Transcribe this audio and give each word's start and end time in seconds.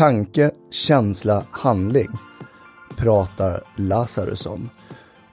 Tanke, 0.00 0.50
känsla, 0.70 1.44
handling 1.50 2.08
pratar 2.96 3.62
Lazarus 3.76 4.46
om. 4.46 4.70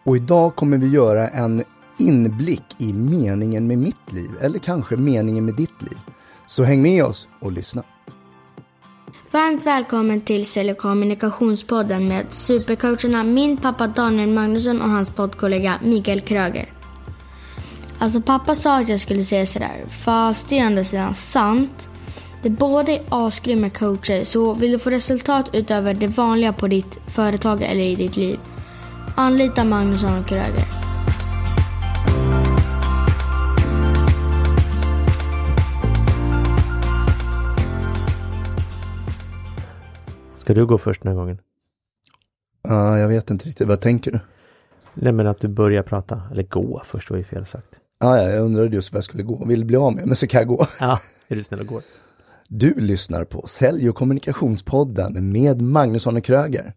Och 0.04 0.18
idag 0.18 0.56
kommer 0.56 0.78
vi 0.78 0.88
göra 0.88 1.30
en 1.30 1.64
inblick 2.00 2.64
i 2.78 2.94
meningen 2.94 3.68
med 3.68 3.78
mitt 3.78 4.12
liv, 4.12 4.30
eller 4.42 4.60
kanske 4.60 4.96
meningen 4.96 5.46
med 5.46 5.56
ditt 5.56 5.82
liv. 5.82 5.98
Så 6.48 6.64
häng 6.64 6.82
med 6.82 7.04
oss 7.04 7.28
och 7.40 7.52
lyssna. 7.52 7.84
Varmt 9.32 9.66
välkommen 9.66 10.22
till 10.22 10.46
Sälj 10.46 10.72
och 10.72 10.78
kommunikationspodden 10.78 12.08
med 12.08 12.26
supercoacherna 12.30 13.24
min 13.24 13.58
pappa 13.58 13.88
Daniel 13.88 14.30
Magnusson 14.30 14.82
och 14.82 14.90
hans 14.90 15.10
poddkollega 15.10 15.80
Mikael 15.84 16.22
Kröger. 16.22 16.74
Alltså 18.00 18.22
pappa 18.22 18.56
sa 18.56 18.80
att 18.80 18.90
jag 18.90 19.00
skulle 19.00 19.24
säga 19.24 19.46
sådär, 19.46 19.86
fast 20.04 20.50
det 20.50 20.60
är 20.60 20.64
ändå 20.66 20.84
sidan 20.84 21.16
sant. 21.16 21.90
Det 22.44 22.50
båda 22.50 22.92
är 22.92 23.02
asgrymma 23.10 23.70
coacher, 23.70 24.24
så 24.24 24.54
vill 24.54 24.72
du 24.72 24.80
få 24.80 24.90
resultat 24.90 25.50
utöver 25.54 25.94
det 25.94 26.08
vanliga 26.08 26.54
på 26.54 26.68
ditt 26.68 27.00
företag 27.08 27.62
eller 27.62 27.84
i 27.84 27.96
ditt 27.96 28.18
liv, 28.18 28.40
anlita 29.16 29.64
Magnusson 29.64 30.20
och 30.20 30.28
Kröger. 30.28 30.64
Ska 40.36 40.54
du 40.54 40.66
gå 40.66 40.78
först 40.78 41.02
den 41.02 41.12
här 41.12 41.20
gången? 41.20 41.38
Ja, 42.64 43.00
jag 43.00 43.08
vet 43.08 43.30
inte 43.30 43.48
riktigt. 43.48 43.68
Vad 43.68 43.82
tänker 43.82 44.12
du? 44.12 44.20
Nej 44.94 45.14
men 45.14 45.28
att 45.28 45.40
du 45.40 45.48
börjar 45.48 45.84
prata, 45.84 46.22
eller 46.32 46.44
gå 46.44 46.82
först 46.86 47.10
var 47.10 47.18
ju 47.18 47.24
fel 47.24 47.46
sagt. 47.46 47.80
Ja, 48.00 48.18
ja, 48.18 48.30
jag 48.30 48.46
undrade 48.46 48.76
just 48.76 48.94
vad 48.94 48.98
jag 48.98 49.04
skulle 49.04 49.24
gå. 49.24 49.46
Vill 49.46 49.66
bli 49.66 49.78
av 49.78 49.94
med, 49.94 50.08
men 50.08 50.16
så 50.16 50.28
kan 50.28 50.40
jag 50.40 50.48
gå. 50.48 50.68
Ja, 50.80 51.00
är 51.28 51.36
du 51.36 51.44
snäll 51.44 51.60
och 51.60 51.68
går. 51.68 51.82
Du 52.48 52.74
lyssnar 52.74 53.24
på 53.24 53.48
Sälj 53.48 53.90
och 53.90 53.96
kommunikationspodden 53.96 55.32
med 55.32 55.62
Magnusson 55.62 56.18
och 56.18 56.24
Kröger. 56.24 56.74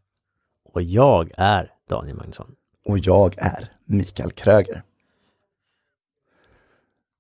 Och 0.65 0.83
jag 0.83 1.31
är 1.37 1.73
Daniel 1.89 2.17
Magnusson. 2.17 2.55
Och 2.87 2.99
jag 2.99 3.35
är 3.39 3.73
Mikael 3.85 4.31
Kröger. 4.31 4.83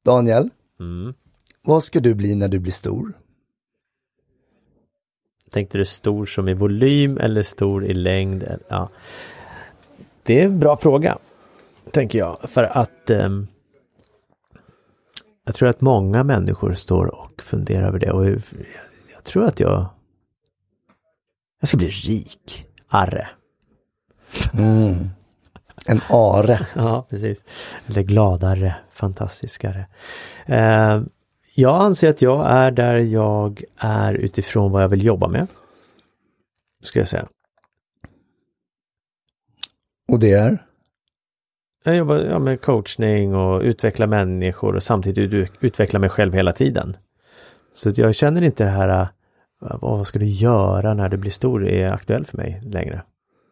Daniel, 0.04 0.50
Mm. 0.80 1.14
vad 1.62 1.84
ska 1.84 2.00
du 2.00 2.14
bli 2.14 2.34
när 2.34 2.48
du 2.48 2.58
blir 2.58 2.72
stor? 2.72 3.12
Tänkte 5.50 5.78
du 5.78 5.84
stor 5.84 6.26
som 6.26 6.48
i 6.48 6.54
volym 6.54 7.18
eller 7.18 7.42
stor 7.42 7.84
i 7.84 7.94
längd? 7.94 8.58
Ja. 8.68 8.88
Det 10.22 10.40
är 10.40 10.44
en 10.44 10.58
bra 10.58 10.76
fråga. 10.76 11.18
Tänker 11.92 12.18
jag. 12.18 12.50
För 12.50 12.62
att 12.62 13.10
ehm, 13.10 13.46
jag 15.50 15.54
tror 15.54 15.68
att 15.68 15.80
många 15.80 16.24
människor 16.24 16.74
står 16.74 17.14
och 17.20 17.42
funderar 17.42 17.88
över 17.88 17.98
det. 17.98 18.10
Och 18.10 18.26
jag, 18.26 19.24
tror 19.24 19.44
att 19.44 19.60
jag 19.60 19.86
jag 21.60 21.68
ska 21.68 21.76
bli 21.76 21.88
rik. 21.88 22.66
Arre. 22.88 23.28
Mm. 24.52 25.10
En 25.86 26.00
are. 26.08 26.66
Ja, 26.74 27.06
precis. 27.10 27.44
Eller 27.86 28.02
gladare, 28.02 28.74
fantastiskare. 28.90 29.86
Eh, 30.46 31.02
jag 31.54 31.80
anser 31.80 32.10
att 32.10 32.22
jag 32.22 32.50
är 32.50 32.70
där 32.70 32.98
jag 32.98 33.62
är 33.76 34.14
utifrån 34.14 34.72
vad 34.72 34.82
jag 34.82 34.88
vill 34.88 35.04
jobba 35.04 35.28
med. 35.28 35.46
Ska 36.82 36.98
jag 36.98 37.08
säga. 37.08 37.28
Och 40.08 40.18
det 40.18 40.32
är? 40.32 40.66
Jag 41.84 41.96
jobbar 41.96 42.16
ja, 42.16 42.38
med 42.38 42.60
coachning 42.60 43.34
och 43.34 43.60
utveckla 43.62 44.06
människor 44.06 44.76
och 44.76 44.82
samtidigt 44.82 45.32
ut- 45.34 45.52
utveckla 45.60 45.98
mig 45.98 46.10
själv 46.10 46.34
hela 46.34 46.52
tiden. 46.52 46.96
Så 47.72 47.92
jag 47.94 48.14
känner 48.14 48.42
inte 48.42 48.64
det 48.64 48.70
här, 48.70 48.88
äh, 49.00 49.08
vad 49.80 50.06
ska 50.06 50.18
du 50.18 50.26
göra 50.26 50.94
när 50.94 51.08
du 51.08 51.16
blir 51.16 51.30
stor, 51.30 51.66
är 51.66 51.92
aktuell 51.92 52.26
för 52.26 52.36
mig 52.36 52.60
längre. 52.64 53.02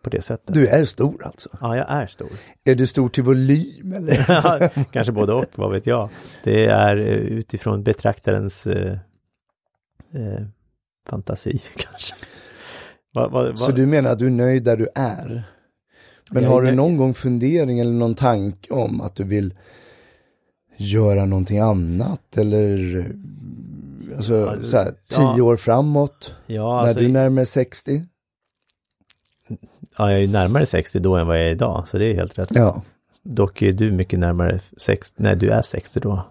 På 0.02 0.10
det 0.10 0.22
sättet. 0.22 0.54
Du 0.54 0.66
är 0.68 0.84
stor 0.84 1.26
alltså? 1.26 1.48
Ja, 1.60 1.76
jag 1.76 1.86
är 1.90 2.06
stor. 2.06 2.28
Är 2.64 2.74
du 2.74 2.86
stor 2.86 3.08
till 3.08 3.22
volym 3.22 3.92
eller? 3.92 4.24
Ja, 4.28 4.68
Kanske 4.90 5.12
både 5.12 5.32
och, 5.32 5.44
vad 5.54 5.72
vet 5.72 5.86
jag. 5.86 6.10
Det 6.44 6.66
är 6.66 6.96
eh, 6.96 7.04
utifrån 7.14 7.82
betraktarens 7.82 8.66
eh, 8.66 8.92
eh, 10.14 10.42
fantasi 11.08 11.62
kanske. 11.76 12.14
Va, 13.14 13.28
va, 13.28 13.42
va? 13.42 13.56
Så 13.56 13.72
du 13.72 13.86
menar 13.86 14.10
att 14.10 14.18
du 14.18 14.26
är 14.26 14.30
nöjd 14.30 14.64
där 14.64 14.76
du 14.76 14.88
är? 14.94 15.42
Men 16.30 16.44
är 16.44 16.48
har 16.48 16.62
du 16.62 16.72
någon 16.72 16.96
gång 16.96 17.14
fundering 17.14 17.80
eller 17.80 17.92
någon 17.92 18.14
tanke 18.14 18.72
om 18.72 19.00
att 19.00 19.14
du 19.14 19.24
vill 19.24 19.54
göra 20.76 21.24
någonting 21.24 21.58
annat 21.58 22.36
eller 22.36 23.06
alltså, 24.16 24.34
Ja, 24.34 24.62
så 24.62 24.76
här, 24.76 24.94
ja. 25.10 25.34
tio 25.34 25.42
år 25.42 25.56
framåt? 25.56 26.34
ja, 26.46 26.80
alltså, 26.80 27.00
när 27.00 27.06
du 27.06 27.12
närmar 27.12 27.36
dig 27.36 27.46
60? 27.46 28.02
ja, 29.98 30.12
jag 30.12 30.22
är 30.22 30.28
närmare 30.28 30.66
60 30.66 30.98
då 30.98 31.16
än 31.16 31.26
vad 31.26 31.38
jag 31.38 31.46
är 31.46 31.50
idag, 31.50 31.88
så 31.88 31.98
det 31.98 32.04
är 32.04 32.14
helt 32.14 32.38
rätt. 32.38 32.48
Ja. 32.54 32.82
Dock 33.22 33.62
är 33.62 33.72
du 33.72 33.92
mycket 33.92 34.18
närmare 34.18 34.60
60, 34.76 35.22
nej 35.22 35.36
du 35.36 35.48
är 35.48 35.62
60 35.62 36.00
då. 36.00 36.22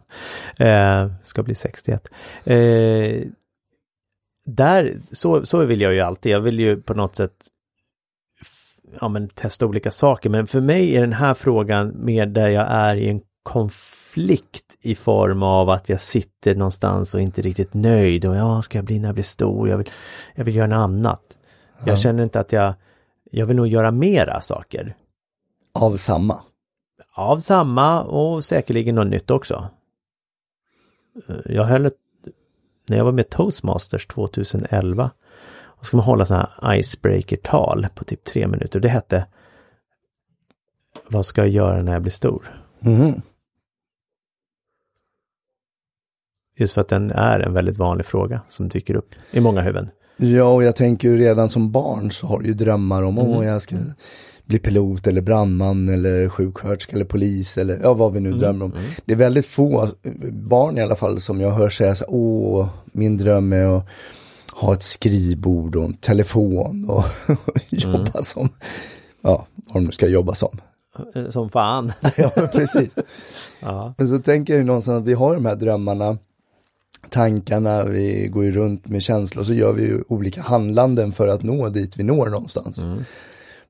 Eh, 0.66 1.12
ska 1.24 1.44
bli 1.44 1.56
61. 1.56 2.08
Eh, 2.44 3.28
där, 4.46 4.98
så, 5.02 5.46
så 5.46 5.66
vill 5.66 5.82
jag 5.82 5.94
ju 5.94 6.00
alltid, 6.00 6.32
jag 6.32 6.40
vill 6.40 6.60
ju 6.60 6.82
på 6.82 6.94
något 6.94 7.16
sätt 7.16 7.48
ja, 9.02 9.08
men 9.08 9.30
testa 9.30 9.66
olika 9.66 9.92
saker. 9.92 10.30
Men 10.30 10.48
för 10.48 10.62
mig 10.62 10.96
är 10.96 11.02
den 11.02 11.14
här 11.14 11.34
frågan 11.34 12.06
mer 12.06 12.26
där 12.26 12.50
jag 12.50 12.68
är 12.70 12.96
i 12.96 13.10
en 13.10 13.22
konflikt 13.44 14.78
i 14.82 14.96
form 14.96 15.44
av 15.44 15.70
att 15.70 15.90
jag 15.90 16.02
sitter 16.02 16.56
någonstans 16.56 17.14
och 17.14 17.22
inte 17.22 17.42
riktigt 17.42 17.74
nöjd 17.74 18.26
och 18.26 18.36
ja, 18.36 18.62
ska 18.62 18.78
jag 18.78 18.86
bli 18.86 19.00
när 19.00 19.08
jag 19.08 19.16
blir 19.16 19.24
stor? 19.24 19.70
Jag 19.70 19.78
vill, 19.78 19.90
jag 20.36 20.46
vill 20.46 20.56
göra 20.56 20.68
något 20.68 20.78
annat. 20.78 21.38
Jag 21.86 22.00
känner 22.00 22.24
inte 22.24 22.40
att 22.40 22.52
jag, 22.52 22.74
jag 23.32 23.46
vill 23.46 23.56
nog 23.56 23.68
göra 23.68 23.92
mera 23.92 24.42
saker. 24.42 24.96
Av 25.74 25.98
samma? 25.98 26.42
Av 27.14 27.40
samma 27.40 28.04
och 28.04 28.46
säkerligen 28.46 28.96
något 28.96 29.08
nytt 29.08 29.32
också. 29.32 29.68
Eh, 31.28 31.36
Jag 31.46 31.64
höll 31.64 31.86
ett, 31.86 31.94
när 32.90 32.98
jag 32.98 33.06
var 33.06 33.12
med 33.12 33.30
Toastmasters 33.30 34.08
2011, 34.08 35.12
och 35.80 35.86
ska 35.86 35.98
man 35.98 36.06
hålla 36.06 36.26
sådana 36.26 36.50
här 36.62 36.76
icebreaker-tal 36.80 37.88
på 37.96 38.04
typ 38.04 38.24
tre 38.24 38.48
minuter. 38.48 38.80
Det 38.80 38.90
hette 38.90 39.26
Vad 41.10 41.26
ska 41.26 41.42
jag 41.42 41.50
göra 41.50 41.84
när 41.84 41.94
jag 41.94 42.02
blir 42.02 42.12
stor? 42.12 42.62
Mhm. 42.80 43.22
Just 46.60 46.74
för 46.74 46.82
att 46.82 46.88
den 46.88 47.12
är 47.12 47.40
en 47.40 47.54
väldigt 47.54 47.78
vanlig 47.78 48.06
fråga 48.06 48.42
som 48.50 48.70
dyker 48.70 48.96
upp 48.96 49.10
i 49.32 49.40
många 49.40 49.62
huvuden. 49.62 49.90
Ja, 50.18 50.44
och 50.44 50.64
jag 50.64 50.76
tänker 50.76 51.08
ju 51.10 51.18
redan 51.18 51.50
som 51.50 51.72
barn 51.72 52.12
så 52.12 52.28
har 52.28 52.40
du 52.40 52.48
ju 52.48 52.54
drömmar 52.54 53.04
om, 53.04 53.18
Mm. 53.18 53.32
åh, 53.32 53.46
jag 53.46 53.62
ska 53.62 53.76
bli 54.46 54.60
pilot 54.60 55.08
eller 55.08 55.22
brandman 55.22 55.90
eller 55.90 56.30
sjuksköterska 56.30 56.96
eller 56.96 57.06
polis 57.06 57.58
eller 57.58 57.80
ja, 57.84 57.94
vad 57.94 58.14
vi 58.14 58.20
Mm. 58.20 58.32
nu 58.32 58.38
drömmer 58.38 58.66
om. 58.66 58.74
Det 59.06 59.14
är 59.14 59.18
väldigt 59.18 59.46
få 59.46 59.90
barn 60.32 60.78
i 60.78 60.82
alla 60.82 60.96
fall 60.96 61.20
som 61.20 61.42
jag 61.42 61.52
hör 61.52 61.70
säga 61.70 61.96
så 61.96 62.06
åh, 62.08 62.70
min 62.86 63.18
dröm 63.18 63.54
är 63.54 63.78
att 63.78 63.86
ha 64.62 64.74
ett 64.74 64.84
skrivbord 64.84 65.76
och 65.76 65.84
en 65.86 65.94
telefon 65.94 66.90
och 66.90 67.04
jobba 67.70 67.98
Mm. 67.98 68.24
som, 68.24 68.50
ja, 69.22 69.48
vad 69.56 69.74
de 69.74 69.86
nu 69.86 69.92
ska 69.92 70.08
jobba 70.08 70.36
som. 70.36 70.58
Eh, 71.16 71.30
Som 71.30 71.50
fan. 71.50 71.92
ja, 72.18 72.30
precis. 72.30 72.96
ja. 73.60 73.94
Men 73.98 74.08
så 74.08 74.20
tänker 74.20 74.54
jag 74.54 74.60
ju 74.60 74.66
någonstans 74.66 75.02
att 75.02 75.08
vi 75.08 75.14
har 75.14 75.34
de 75.34 75.46
här 75.46 75.56
drömmarna, 75.56 76.18
tankarna, 77.10 77.84
vi 77.84 78.28
går 78.28 78.44
ju 78.44 78.52
runt 78.52 78.88
med 78.88 79.02
känslor 79.04 79.40
och 79.42 79.46
så 79.48 79.54
gör 79.54 79.74
vi 79.74 79.82
ju 79.84 80.04
olika 80.08 80.42
handlanden 80.42 81.12
för 81.12 81.28
att 81.28 81.44
nå 81.44 81.70
dit 81.70 81.98
vi 81.98 82.04
når 82.04 82.30
någonstans. 82.30 82.82
Mm. 82.82 83.00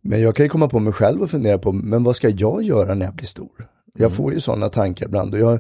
Men 0.02 0.22
jag 0.22 0.36
kan 0.36 0.46
ju 0.46 0.50
komma 0.50 0.70
på 0.70 0.80
mig 0.80 0.94
själv 0.94 1.22
och 1.22 1.30
fundera 1.30 1.58
på, 1.58 1.72
men 1.72 2.04
vad 2.04 2.16
ska 2.16 2.30
jag 2.30 2.62
göra 2.64 2.94
när 2.96 3.06
jag 3.06 3.16
blir 3.16 3.26
stor? 3.28 3.68
Jag 3.94 4.12
får 4.12 4.34
ju 4.34 4.40
sådana 4.40 4.70
tankar 4.70 5.06
ibland 5.06 5.34
och 5.34 5.40
jag, 5.40 5.60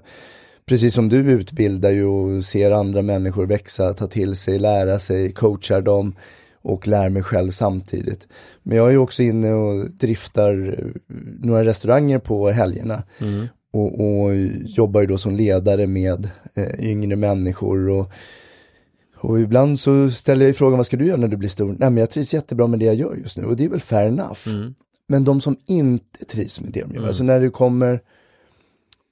precis 0.67 0.94
som 0.94 1.09
du 1.09 1.17
utbildar 1.17 1.91
ju 1.91 2.05
och 2.05 2.45
ser 2.45 2.72
andra 2.72 3.01
människor 3.01 3.45
växa, 3.45 3.94
ta 3.94 4.07
till 4.07 4.35
sig, 4.35 4.59
lära 4.59 5.00
sig, 5.00 5.33
coachar 5.33 5.81
dem 5.81 6.16
och 6.61 6.87
lär 6.87 7.09
mig 7.09 7.23
själv 7.23 7.52
samtidigt. 7.52 8.28
Men 8.64 8.78
jag 8.78 8.87
är 8.87 8.91
ju 8.91 8.97
också 8.97 9.23
inne 9.23 9.53
och 9.53 9.90
driftar 9.91 10.79
eh, 10.79 10.85
några 11.40 11.64
restauranger 11.66 12.19
på 12.19 12.49
helgerna 12.49 13.03
Mm. 13.22 13.47
och, 13.72 13.99
och 13.99 14.35
jobbar 14.66 15.02
ju 15.02 15.08
då 15.08 15.17
som 15.17 15.35
ledare 15.35 15.87
med 15.87 16.29
eh, 16.55 16.90
yngre 16.90 17.16
människor 17.16 17.90
och, 17.90 18.11
och 19.16 19.40
ibland 19.40 19.79
så 19.79 20.09
ställer 20.09 20.41
jag 20.41 20.49
ju 20.49 20.53
frågan 20.53 20.78
vad 20.78 20.85
ska 20.85 20.97
du 20.97 21.05
göra 21.05 21.17
när 21.17 21.28
du 21.28 21.37
blir 21.37 21.49
stor? 21.49 21.67
Nej 21.79 21.90
men 21.90 21.97
jag 21.97 22.09
trivs 22.09 22.34
jättebra 22.34 22.67
med 22.67 22.79
det 22.79 22.85
jag 22.85 22.96
gör 22.96 23.16
just 23.16 23.37
nu 23.37 23.46
och 23.46 23.55
det 23.55 23.66
är 23.66 23.70
väl 23.70 23.79
fair 23.79 24.08
enough. 24.08 24.47
Mm. 24.47 24.73
Men 25.08 25.23
de 25.23 25.41
som 25.41 25.58
inte 25.66 26.25
trivs 26.25 26.61
med 26.61 26.72
det 26.72 26.81
de 26.81 26.96
gör, 26.96 27.08
alltså 27.08 27.23
när 27.23 27.40
du 27.40 27.52
kommer 27.52 28.02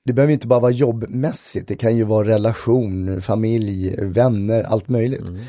det 0.06 0.14
behöver 0.14 0.34
inte 0.34 0.48
bara 0.48 0.60
vara 0.60 0.72
jobbmässigt, 0.72 1.68
det 1.68 1.76
kan 1.76 1.98
ju 1.98 2.04
vara 2.04 2.28
relation, 2.28 3.22
familj, 3.22 3.96
vänner, 4.02 4.64
allt 4.64 4.88
möjligt. 4.88 5.30
Mm. 5.30 5.42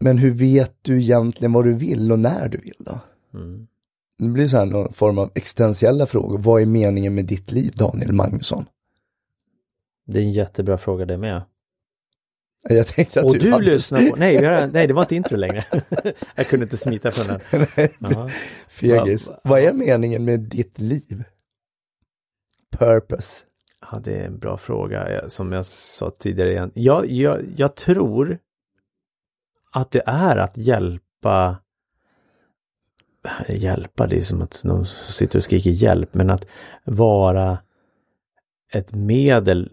Men 0.00 0.18
hur 0.18 0.30
vet 0.30 0.76
du 0.82 1.00
egentligen 1.02 1.52
vad 1.52 1.64
du 1.64 1.74
vill 1.74 2.12
och 2.12 2.18
när 2.18 2.48
du 2.48 2.58
vill 2.58 2.76
då? 2.78 2.98
Mm. 3.34 3.66
Det 4.18 4.28
blir 4.28 4.46
så 4.46 4.56
här 4.56 4.66
någon 4.66 4.92
form 4.92 5.18
av 5.18 5.30
existentiella 5.34 6.06
frågor. 6.06 6.38
Vad 6.38 6.62
är 6.62 6.66
meningen 6.66 7.14
med 7.14 7.24
ditt 7.26 7.52
liv, 7.52 7.72
Daniel 7.76 8.12
Magnusson? 8.12 8.64
Det 10.06 10.18
är 10.18 10.22
en 10.22 10.32
jättebra 10.32 10.78
fråga 10.78 11.04
det 11.06 11.16
med. 11.18 11.42
Jag 12.68 12.86
tänkte 12.86 13.20
att 13.20 13.26
Och 13.26 13.32
du, 13.32 13.38
du 13.38 13.52
hade... 13.52 13.64
lyssnar 13.64 14.10
på, 14.10 14.16
nej, 14.16 14.44
har, 14.44 14.66
nej 14.66 14.86
det 14.86 14.92
var 14.94 15.02
inte 15.02 15.14
intro 15.16 15.36
längre. 15.36 15.64
jag 16.34 16.46
kunde 16.46 16.64
inte 16.64 16.76
smita 16.76 17.10
från 17.10 17.26
den. 17.26 17.66
Ja. 17.98 18.28
Fegis. 18.68 19.28
Va- 19.28 19.40
Vad 19.44 19.60
är 19.60 19.72
meningen 19.72 20.24
med 20.24 20.40
ditt 20.40 20.78
liv? 20.78 21.24
Purpose. 22.78 23.44
Ja, 23.92 23.98
det 24.04 24.16
är 24.16 24.26
en 24.26 24.38
bra 24.38 24.56
fråga. 24.56 25.08
Eh, 25.08 25.28
som 25.28 25.52
jag 25.52 25.66
sa 25.66 26.10
tidigare 26.10 26.50
igen. 26.50 26.70
Jag, 26.74 27.10
jag, 27.10 27.42
jag 27.56 27.74
tror 27.74 28.38
att 29.72 29.90
det 29.90 30.02
är 30.06 30.36
att 30.36 30.56
hjälpa 30.56 31.56
äh, 33.48 33.56
Hjälpa, 33.56 34.06
det 34.06 34.16
är 34.16 34.20
som 34.20 34.42
att 34.42 34.64
någon 34.64 34.86
sitter 34.86 35.38
och 35.38 35.44
skriker 35.44 35.70
hjälp, 35.70 36.14
men 36.14 36.30
att 36.30 36.46
vara 36.84 37.58
ett 38.72 38.94
medel, 38.94 39.70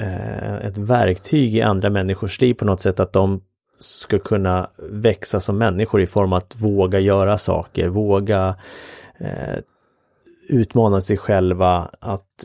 eh, 0.00 0.54
ett 0.54 0.76
verktyg 0.76 1.54
i 1.54 1.62
andra 1.62 1.90
människors 1.90 2.40
liv 2.40 2.54
på 2.54 2.64
något 2.64 2.80
sätt, 2.80 3.00
att 3.00 3.12
de 3.12 3.40
ska 3.78 4.18
kunna 4.18 4.70
växa 4.90 5.40
som 5.40 5.58
människor 5.58 6.00
i 6.00 6.06
form 6.06 6.32
av 6.32 6.36
att 6.38 6.60
våga 6.60 6.98
göra 6.98 7.38
saker, 7.38 7.88
våga 7.88 8.56
eh, 9.18 9.58
utmana 10.48 11.00
sig 11.00 11.16
själva, 11.16 11.90
att 12.00 12.44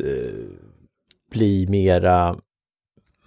bli 1.33 1.67
mera 1.69 2.35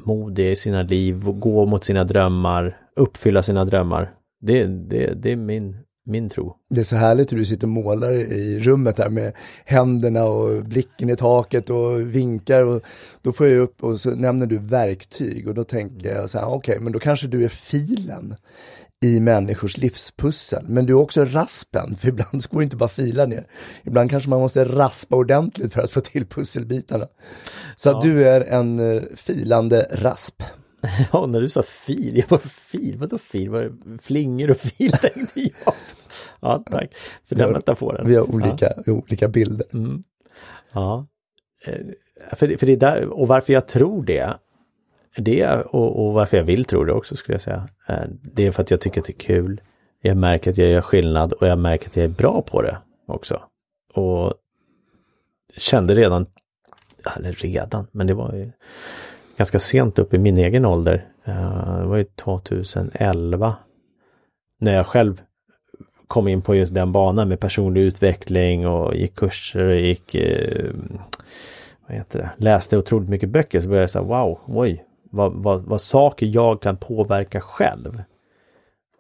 modiga 0.05 0.51
i 0.51 0.57
sina 0.57 0.83
liv, 0.83 1.29
och 1.29 1.41
gå 1.41 1.67
mot 1.67 1.85
sina 1.85 2.05
drömmar, 2.05 2.79
uppfylla 2.97 3.43
sina 3.43 3.65
drömmar. 3.65 4.15
Det, 4.41 4.65
det, 4.65 5.15
det 5.15 5.33
är 5.33 5.37
min, 5.37 5.77
min 6.07 6.29
tro. 6.29 6.57
Det 6.71 6.81
är 6.81 6.85
så 6.85 6.97
härligt 6.97 7.33
hur 7.33 7.39
du 7.39 7.45
sitter 7.45 7.67
och 7.67 7.73
målar 7.73 8.13
i 8.13 8.61
rummet 8.61 8.97
där 8.97 9.09
med 9.09 9.33
händerna 9.65 10.25
och 10.25 10.65
blicken 10.65 11.11
i 11.11 11.17
taket 11.17 11.71
och 11.71 12.01
vinkar. 12.01 12.67
Och 12.67 12.83
då 13.23 13.33
får 13.33 13.47
jag 13.47 13.59
upp 13.59 13.85
och 13.85 14.01
så 14.01 14.11
nämner 14.11 14.47
du 14.47 14.59
verktyg 14.59 15.49
och 15.49 15.55
då 15.55 15.65
tänker 15.65 16.15
jag 16.15 16.31
så 16.31 16.39
här, 16.39 16.49
okej, 16.49 16.81
men 16.81 16.93
då 16.93 16.99
kanske 16.99 17.27
du 17.27 17.45
är 17.45 17.49
filen 17.49 18.35
i 19.05 19.21
människors 19.21 19.77
livspussel. 19.77 20.65
Men 20.69 20.87
du 20.87 20.93
är 20.93 20.97
också 20.99 21.25
raspen, 21.25 21.97
för 21.97 22.09
ibland 22.09 22.43
så 22.43 22.49
går 22.49 22.61
det 22.61 22.65
inte 22.65 22.77
bara 22.77 22.89
fila 22.89 23.27
ner. 23.27 23.47
Ibland 23.85 24.11
kanske 24.11 24.31
man 24.31 24.41
måste 24.41 24.65
raspa 24.65 25.17
ordentligt 25.17 25.73
för 25.73 25.83
att 25.83 25.91
få 25.91 26.01
till 26.01 26.27
pusselbitarna. 26.27 27.07
Så 27.77 27.91
att 27.91 28.05
Ja. 28.05 28.11
du 28.11 28.29
är 28.29 28.41
en 28.41 28.79
eh, 28.97 29.03
filande 29.17 29.87
rasp. 29.93 30.43
Ja, 31.13 31.27
när 31.27 31.41
du 31.41 31.49
sa 31.49 31.63
fil, 31.63 32.17
jag 32.17 32.29
bara 32.29 32.41
fil, 32.41 32.97
vadå 32.99 33.19
fil? 33.19 33.51
Vad 33.51 33.63
är 33.65 33.69
det? 33.69 33.99
Flingor 34.03 34.51
och 34.51 34.57
fil 34.57 34.93
tänkte 34.93 35.41
jag. 35.41 35.51
Ja, 36.41 36.65
tack 36.71 36.95
för 37.29 37.37
den 37.37 37.49
Ja, 37.49 37.55
metaforen. 37.55 38.07
Vi 38.09 38.17
har 38.17 38.35
olika, 38.35 38.73
olika 38.87 39.29
bilder. 39.29 39.67
Ja. 39.71 39.79
Mm. 39.79 40.03
ja. 40.73 41.07
Eh, 41.67 41.75
För, 42.37 42.57
för 42.57 42.67
det 42.67 42.73
är 42.73 42.77
där, 42.77 43.07
och 43.07 43.29
varför 43.29 43.53
jag 43.53 43.69
tror 43.69 44.03
det, 44.05 44.37
det 45.17 45.47
och, 45.47 46.07
och 46.07 46.13
varför 46.13 46.37
jag 46.37 46.45
vill 46.45 46.65
tro 46.65 46.85
det 46.85 46.93
också 46.93 47.17
skulle 47.17 47.35
jag 47.35 47.43
säga, 47.43 47.67
eh, 47.89 48.09
det 48.23 48.47
är 48.47 48.51
för 48.51 48.63
att 48.63 48.71
jag 48.71 48.81
tycker 48.81 49.01
att 49.01 49.07
det 49.07 49.13
är 49.13 49.19
kul. 49.19 49.61
Jag 50.01 50.17
märker 50.17 50.51
att 50.51 50.59
jag 50.59 50.69
gör 50.69 50.81
skillnad 50.81 51.33
och 51.33 51.47
jag 51.47 51.59
märker 51.59 51.89
att 51.89 51.97
jag 51.97 52.05
är 52.05 52.09
bra 52.09 52.43
på 52.43 52.63
det 52.63 52.79
också. 53.07 53.43
Och 53.95 54.35
kände 55.57 55.95
redan, 55.95 56.27
eller 57.17 57.33
redan, 57.33 57.87
men 57.93 58.07
det 58.07 58.15
var 58.15 58.33
ju 58.33 58.53
ganska 59.37 59.59
sent 59.59 59.99
upp 59.99 60.15
i 60.15 60.19
min 60.19 60.37
egen 60.37 60.65
ålder. 60.65 61.09
Eh, 61.25 61.79
det 61.79 61.87
var 61.87 61.97
ju 61.97 62.05
2011. 62.05 63.57
När 64.61 64.75
jag 64.75 64.87
själv 64.87 65.23
kom 66.07 66.29
in 66.29 66.43
på 66.43 66.55
just 66.55 66.75
den 66.75 66.93
banan 66.93 67.29
med 67.29 67.41
personlig 67.41 67.81
utveckling 67.81 68.67
och 68.67 68.97
gick 68.97 69.15
kurser 69.15 69.65
och 69.65 69.77
gick, 69.77 70.15
eh, 70.15 70.71
vad 71.87 71.97
heter 71.97 72.19
det, 72.19 72.45
läste 72.45 72.79
otroligt 72.79 73.09
mycket 73.09 73.29
böcker 73.29 73.61
så 73.61 73.69
började 73.69 73.83
jag 73.83 73.91
säga 73.91 74.03
wow, 74.03 74.41
oj, 74.47 74.85
vad, 75.17 75.33
vad, 75.33 75.63
vad 75.63 75.81
saker 75.81 76.27
jag 76.27 76.63
kan 76.63 76.77
påverka 76.77 77.41
själv. 77.41 78.03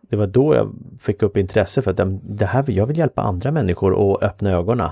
Det 0.00 0.16
var 0.16 0.26
då 0.26 0.54
jag 0.54 0.74
fick 1.00 1.22
upp 1.22 1.36
intresse 1.36 1.82
för 1.82 1.90
att 1.90 2.00
det- 2.22 2.46
här, 2.46 2.64
jag 2.68 2.86
vill 2.86 2.98
hjälpa 2.98 3.22
andra 3.22 3.50
människor 3.50 4.14
att 4.14 4.22
öppna 4.22 4.50
ögonen 4.50 4.90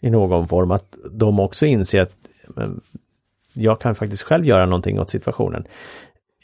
i 0.00 0.10
någon 0.10 0.48
form, 0.48 0.70
att 0.70 0.94
de 1.10 1.40
också 1.40 1.66
inser 1.66 2.02
att 2.02 2.14
men, 2.48 2.80
jag 3.54 3.80
kan 3.80 3.94
faktiskt 3.94 4.22
själv 4.22 4.44
göra 4.44 4.66
någonting 4.66 5.00
åt 5.00 5.10
situationen. 5.10 5.64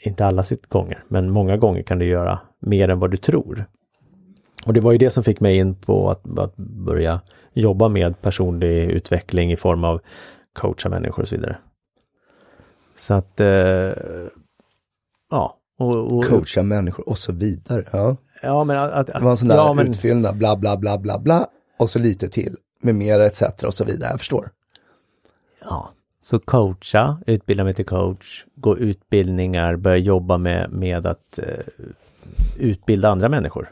Inte 0.05 0.25
alla 0.25 0.43
sitt 0.43 0.65
gånger, 0.69 1.03
men 1.07 1.29
många 1.29 1.57
gånger 1.57 1.81
kan 1.83 1.99
du 1.99 2.05
göra 2.05 2.39
mer 2.59 2.89
än 2.89 2.99
vad 2.99 3.11
du 3.11 3.17
tror. 3.17 3.65
Och 4.65 4.73
det 4.73 4.79
var 4.79 4.91
ju 4.91 4.97
det 4.97 5.09
som 5.09 5.23
fick 5.23 5.39
mig 5.39 5.57
in 5.57 5.75
på 5.75 6.09
att, 6.11 6.39
att 6.39 6.55
börja 6.57 7.21
jobba 7.53 7.87
med 7.89 8.21
personlig 8.21 8.89
utveckling 8.89 9.51
i 9.51 9.55
form 9.57 9.83
av 9.83 10.01
coacha 10.53 10.89
människor 10.89 11.21
och 11.23 11.27
så 11.27 11.35
vidare. 11.35 11.57
Så 12.95 13.13
att, 13.13 13.39
eh, 13.39 13.47
ja. 15.31 15.57
Och, 15.77 16.13
och, 16.13 16.25
Coacha 16.25 16.63
människor 16.63 17.09
och 17.09 17.17
så 17.17 17.31
vidare. 17.31 17.83
Ja. 17.91 18.17
Ja, 18.41 18.63
men 18.63 18.77
att, 18.77 18.91
att, 18.91 19.07
Det 19.07 19.19
var 19.19 19.31
en 19.31 19.37
sån 19.37 19.47
där 19.47 19.55
ja, 19.55 19.73
men, 19.73 19.87
utfyllnad, 19.87 20.37
bla 20.37 20.55
bla 20.55 20.77
bla 20.77 20.97
bla 20.97 21.19
bla 21.19 21.47
och 21.79 21.89
så 21.89 21.99
lite 21.99 22.29
till 22.29 22.57
med 22.81 22.95
mera 22.95 23.25
etc. 23.25 23.43
och 23.65 23.73
så 23.73 23.85
vidare. 23.85 24.09
Jag 24.09 24.19
förstår. 24.19 24.49
Ja, 25.61 25.89
så 26.21 26.39
coacha, 26.39 27.17
utbilda 27.27 27.63
mig 27.63 27.73
till 27.73 27.85
coach, 27.85 28.45
gå 28.55 28.77
utbildningar, 28.77 29.75
börja 29.75 29.97
jobba 29.97 30.37
med, 30.37 30.71
med 30.71 31.07
att 31.07 31.39
eh, 31.39 31.83
utbilda 32.59 33.09
andra 33.09 33.29
människor. 33.29 33.71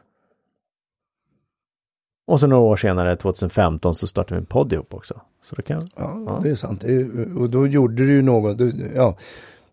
Och 2.31 2.39
så 2.39 2.47
några 2.47 2.61
år 2.63 2.75
senare, 2.75 3.15
2015, 3.15 3.95
så 3.95 4.07
startade 4.07 4.35
vi 4.35 4.39
en 4.39 4.45
podd 4.45 4.73
ihop 4.73 4.93
också. 4.93 5.21
Så 5.41 5.55
då 5.55 5.61
kan 5.61 5.87
Ja, 5.95 6.23
Ja. 6.27 6.39
det 6.43 6.49
är 6.49 6.55
sant. 6.55 6.81
Det 6.81 7.03
och 7.35 7.49
då 7.49 7.67
gjorde 7.67 7.95
du 7.95 8.13
ju 8.13 8.21
något, 8.21 8.57
du, 8.57 8.91
ja, 8.95 9.17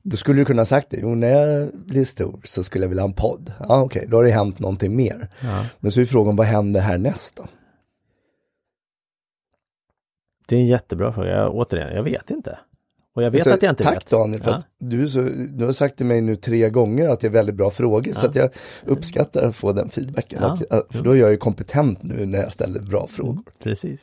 då 0.02 0.16
skulle 0.16 0.40
du 0.40 0.44
kunna 0.44 0.64
sagt 0.64 0.90
det. 0.90 0.98
Jo, 1.02 1.14
när 1.14 1.28
jag 1.28 1.70
blir 1.74 2.04
stor 2.04 2.40
så 2.44 2.62
skulle 2.64 2.84
jag 2.84 2.88
vilja 2.88 3.02
ha 3.02 3.08
en 3.08 3.14
podd. 3.14 3.52
Ja, 3.68 3.82
okej, 3.82 4.06
då 4.10 4.16
har 4.16 4.24
det 4.24 4.30
hänt 4.30 4.58
någonting 4.58 4.96
mer. 4.96 5.28
ja. 5.40 5.64
Men 5.80 5.90
så 5.90 6.00
är 6.00 6.04
frågan, 6.04 6.36
vad 6.36 6.46
händer 6.46 6.80
härnäst 6.80 7.36
då? 7.36 7.46
Det 10.46 10.56
är 10.56 10.60
en 10.60 10.66
jättebra 10.66 11.12
fråga. 11.12 11.30
Jag, 11.30 11.54
återigen, 11.54 11.94
jag 11.94 12.02
vet 12.02 12.30
inte. 12.30 12.58
Och 13.18 13.24
jag 13.24 13.30
vet 13.30 13.40
Alltså, 13.40 13.50
att 13.54 13.62
jag 13.62 13.72
inte 13.72 13.84
tack 13.84 13.96
vet. 13.96 14.10
Daniel, 14.10 14.42
för 14.42 14.50
Ja. 14.50 14.56
att 14.56 14.66
du, 14.78 15.08
så, 15.08 15.20
du 15.50 15.64
har 15.64 15.72
sagt 15.72 15.96
till 15.96 16.06
mig 16.06 16.20
nu 16.20 16.36
tre 16.36 16.70
gånger 16.70 17.08
att 17.08 17.20
det 17.20 17.26
är 17.26 17.30
väldigt 17.30 17.54
bra 17.54 17.70
frågor. 17.70 18.12
Så 18.12 18.26
Ja. 18.26 18.28
att 18.30 18.34
jag 18.34 18.50
uppskattar 18.86 19.42
att 19.42 19.56
få 19.56 19.72
den 19.72 19.88
feedbacken. 19.90 20.38
Ja. 20.42 20.52
Att, 20.52 20.70
att, 20.72 20.86
för 20.90 21.04
då 21.04 21.10
är 21.10 21.14
jag 21.16 21.30
ju 21.30 21.36
kompetent 21.36 22.02
nu 22.02 22.26
när 22.26 22.38
jag 22.42 22.52
ställer 22.52 22.80
bra 22.80 23.06
frågor. 23.06 23.42
Precis. 23.62 24.00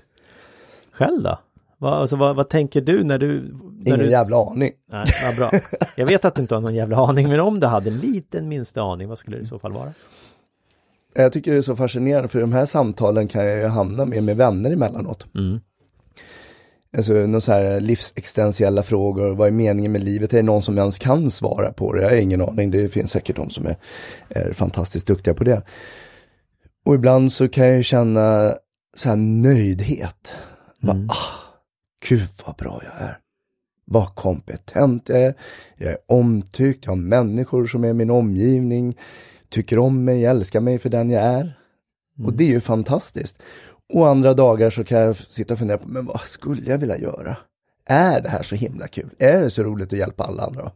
Själv 0.92 1.24
då? 1.24 1.40
Vad, 1.78 1.94
alltså, 1.94 2.16
vad, 2.16 2.36
vad 2.36 2.50
tänker 2.50 2.82
du 2.82 3.04
när 3.04 3.18
du... 3.18 3.42
När 3.42 3.88
Ingen 3.88 4.00
du... 4.00 4.10
jävla 4.10 4.38
aning. 4.52 4.72
Nej, 4.92 5.06
vad 5.26 5.50
bra. 5.52 5.60
Jag 5.96 6.06
vet 6.06 6.26
att 6.26 6.36
du 6.36 6.42
inte 6.42 6.56
har 6.56 6.62
någon 6.62 6.76
jävla 6.76 6.98
aning, 7.08 7.30
men 7.30 7.40
om 7.40 7.60
du 7.60 7.68
hade 7.68 7.90
en 7.90 7.98
liten 7.98 8.48
minsta 8.48 8.82
aning, 8.82 9.08
vad 9.08 9.18
skulle 9.18 9.38
det 9.38 9.44
i 9.44 9.46
så 9.48 9.60
fall 9.60 9.72
vara? 9.74 9.94
Jag 11.14 11.32
tycker 11.32 11.52
det 11.52 11.58
är 11.58 11.62
så 11.62 11.76
fascinerande 11.76 12.28
för 12.28 12.40
de 12.42 12.54
här 12.54 12.66
samtalen 12.66 13.28
kan 13.28 13.46
jag 13.46 13.58
ju 13.58 13.66
hamna 13.68 14.06
med 14.06 14.24
med 14.24 14.38
vänner 14.38 14.72
emellanåt. 14.72 15.26
Mm. 15.36 15.60
Alltså 16.98 17.14
någon 17.14 17.42
så 17.42 17.52
här 17.52 17.80
livsexistentiella 17.80 18.84
frågor, 18.84 19.36
vad 19.36 19.48
är 19.48 19.52
meningen 19.52 19.92
med 19.92 20.04
livet? 20.04 20.34
Är 20.34 20.38
det 20.38 20.44
någon 20.44 20.62
som 20.62 20.78
ens 20.78 21.00
kan 21.00 21.32
svara 21.32 21.74
på 21.74 21.94
det? 21.94 22.02
Jag 22.02 22.10
har 22.10 22.16
ingen 22.16 22.42
aning, 22.42 22.72
det 22.72 22.90
finns 22.90 23.12
säkert 23.12 23.36
de 23.36 23.50
som 23.50 23.66
är, 23.66 23.76
är 24.30 24.54
fantastiskt 24.54 25.08
duktiga 25.08 25.34
på 25.34 25.44
det. 25.44 25.62
Och 26.86 26.96
ibland 26.96 27.32
så 27.32 27.48
kan 27.50 27.68
jag 27.68 27.86
känna 27.86 28.54
så 28.98 29.10
här 29.10 29.16
nöjdhet. 29.16 30.34
Bara, 30.82 30.92
Mm. 30.92 31.10
ah, 31.10 31.54
gud 32.10 32.28
vad 32.46 32.56
bra 32.56 32.82
jag 32.84 33.08
är. 33.10 33.18
Vad 33.86 34.16
kompetent 34.16 35.10
jag 35.10 35.22
är. 35.22 35.36
Jag 35.78 35.92
är 35.92 35.98
omtyckt, 36.08 36.86
jag 36.86 36.92
har 36.92 36.98
människor 36.98 37.66
som 37.66 37.84
är 37.84 37.94
min 37.94 38.10
omgivning. 38.10 38.98
Tycker 39.50 39.80
om 39.80 40.04
mig, 40.04 40.26
älskar 40.26 40.60
mig 40.60 40.80
för 40.80 40.90
den 40.90 41.10
jag 41.10 41.24
är. 41.24 41.54
Och 42.24 42.34
det 42.34 42.44
är 42.44 42.48
ju 42.48 42.62
fantastiskt. 42.62 43.44
Och 43.94 44.08
andra 44.08 44.34
dagar 44.34 44.70
så 44.70 44.84
kan 44.84 45.00
jag 45.00 45.18
sitta 45.18 45.54
och 45.54 45.60
fundera 45.60 45.78
på, 45.78 45.88
men 45.88 46.06
vad 46.06 46.22
skulle 46.22 46.62
jag 46.62 46.78
vilja 46.78 46.98
göra? 46.98 47.38
Är 47.86 48.22
det 48.22 48.30
här 48.30 48.44
så 48.44 48.56
himla 48.56 48.88
kul? 48.88 49.10
Är 49.18 49.42
det 49.42 49.50
så 49.50 49.64
roligt 49.64 49.94
att 49.94 50.00
hjälpa 50.00 50.24
alla 50.24 50.44
andra? 50.44 50.72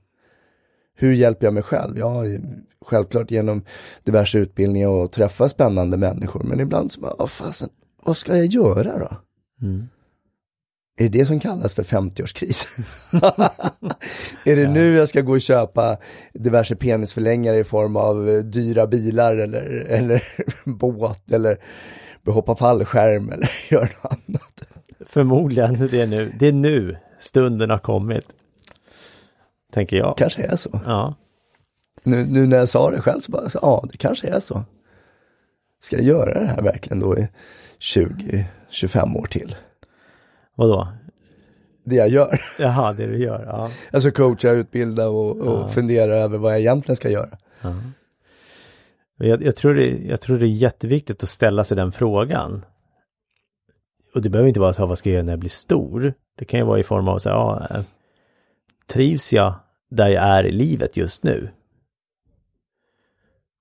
Hur 0.95 1.13
hjälper 1.13 1.47
jag 1.47 1.53
mig 1.53 1.63
själv? 1.63 1.97
Ja, 1.97 2.23
självklart 2.85 3.31
genom 3.31 3.63
diverse 4.03 4.37
utbildningar 4.37 4.87
och 4.87 5.11
träffa 5.11 5.49
spännande 5.49 5.97
människor. 5.97 6.43
Men 6.43 6.59
ibland 6.59 6.91
så 6.91 7.01
bara, 7.01 7.15
vad 7.17 7.29
fasen, 7.29 7.69
vad 8.03 8.17
ska 8.17 8.37
jag 8.37 8.45
göra 8.45 8.99
då? 8.99 9.21
Mm. 9.61 9.87
Är 10.99 11.03
det 11.03 11.19
det 11.19 11.25
som 11.25 11.39
kallas 11.39 11.73
för 11.73 11.83
50-årskris? 11.83 12.67
är 14.45 14.55
det 14.55 14.67
nu 14.67 14.93
jag 14.93 15.09
ska 15.09 15.21
gå 15.21 15.31
och 15.31 15.41
köpa 15.41 15.97
diverse 16.33 16.75
penisförlängare 16.75 17.57
i 17.57 17.63
form 17.63 17.95
av 17.95 18.29
eh, 18.29 18.43
dyra 18.43 18.87
bilar 18.87 19.37
eller, 19.37 19.85
eller 19.89 20.23
båt 20.65 21.31
eller 21.31 21.59
hoppa 22.25 22.55
fallskärm 22.55 23.29
eller 23.31 23.49
göra 23.71 23.81
något 24.03 24.11
annat? 24.27 24.63
Förmodligen 25.05 25.87
det 25.91 26.01
är 26.01 26.07
nu. 26.07 26.33
Det 26.39 26.47
är 26.47 26.51
nu 26.53 26.97
stunden 27.19 27.69
har 27.69 27.77
kommit. 27.77 28.25
Tänker 29.73 29.97
jag. 29.97 30.17
kanske 30.17 30.43
är 30.43 30.55
så. 30.55 30.79
Ja. 30.85 31.15
Nu, 32.03 32.25
nu 32.25 32.47
när 32.47 32.57
jag 32.57 32.69
sa 32.69 32.91
det 32.91 33.01
själv 33.01 33.19
så 33.19 33.31
bara, 33.31 33.49
så, 33.49 33.59
ja 33.61 33.85
det 33.91 33.97
kanske 33.97 34.27
är 34.27 34.39
så. 34.39 34.63
Ska 35.81 35.95
jag 35.95 36.05
göra 36.05 36.39
det 36.39 36.45
här 36.45 36.61
verkligen 36.61 36.99
då 36.99 37.17
i 37.17 37.27
20-25 37.79 39.17
år 39.17 39.25
till? 39.25 39.55
Vadå? 40.55 40.87
det 41.83 41.95
jag 41.95 42.09
gör. 42.09 42.39
Jaha, 42.59 42.93
det 42.93 43.07
du 43.07 43.23
gör. 43.23 43.45
Ja. 43.45 43.69
Alltså 43.93 44.11
coacha, 44.11 44.49
utbilda 44.51 45.07
och, 45.09 45.37
och 45.37 45.59
Ja. 45.59 45.67
fundera 45.67 46.17
över 46.17 46.37
vad 46.37 46.51
jag 46.51 46.59
egentligen 46.59 46.95
ska 46.95 47.09
göra. 47.09 47.37
Ja. 47.61 47.75
Jag, 49.21 49.43
jag, 49.43 49.55
tror 49.55 49.73
det, 49.73 49.87
jag 49.87 50.21
tror 50.21 50.37
det 50.39 50.45
är 50.45 50.47
jätteviktigt 50.47 51.23
att 51.23 51.29
ställa 51.29 51.63
sig 51.63 51.77
den 51.77 51.91
frågan. 51.91 52.65
Och 54.15 54.21
det 54.21 54.29
behöver 54.29 54.47
inte 54.47 54.59
vara 54.59 54.73
så 54.73 54.81
här, 54.81 54.87
vad 54.87 54.97
ska 54.97 55.09
jag 55.09 55.13
göra 55.13 55.25
när 55.25 55.31
jag 55.33 55.39
blir 55.39 55.49
stor? 55.49 56.13
Det 56.37 56.45
kan 56.45 56.59
ju 56.59 56.65
vara 56.65 56.79
i 56.79 56.83
form 56.83 57.07
av 57.07 57.19
så 57.19 57.29
här, 57.29 57.35
ja, 57.35 57.67
eh, 57.69 57.83
trivs 58.87 59.33
jag 59.33 59.53
där 59.89 60.09
jag 60.09 60.23
är 60.23 60.43
i 60.43 60.51
livet 60.51 60.97
just 60.97 61.23
nu? 61.23 61.49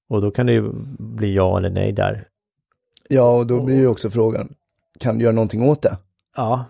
Och 0.09 0.21
då 0.21 0.31
kan 0.31 0.47
det 0.47 0.53
ju 0.53 0.73
bli 0.99 1.35
ja 1.35 1.59
eller 1.59 1.71
nej 1.71 1.93
där. 1.93 2.29
Ja, 3.09 3.31
och 3.37 3.47
då 3.47 3.63
blir 3.63 3.77
ju 3.77 3.87
också 3.87 4.11
frågan, 4.11 4.55
kan 4.99 5.19
du 5.19 5.25
göra 5.25 5.35
någonting 5.35 5.63
åt 5.63 5.83
det? 5.83 5.99
Ja, 6.37 6.65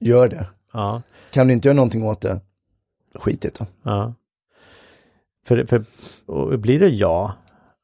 Gör 0.00 0.28
det. 0.28 0.46
ja, 0.72 1.02
Kan 1.30 1.46
du 1.46 1.52
inte 1.52 1.68
göra 1.68 1.76
någonting 1.76 2.04
åt 2.04 2.20
det, 2.20 2.40
skit 3.14 3.44
i 3.44 3.48
det 3.48 3.66
ja. 3.82 4.14
För, 5.46 5.64
för 5.64 5.84
blir 6.56 6.80
det 6.80 6.88
ja, 6.88 7.34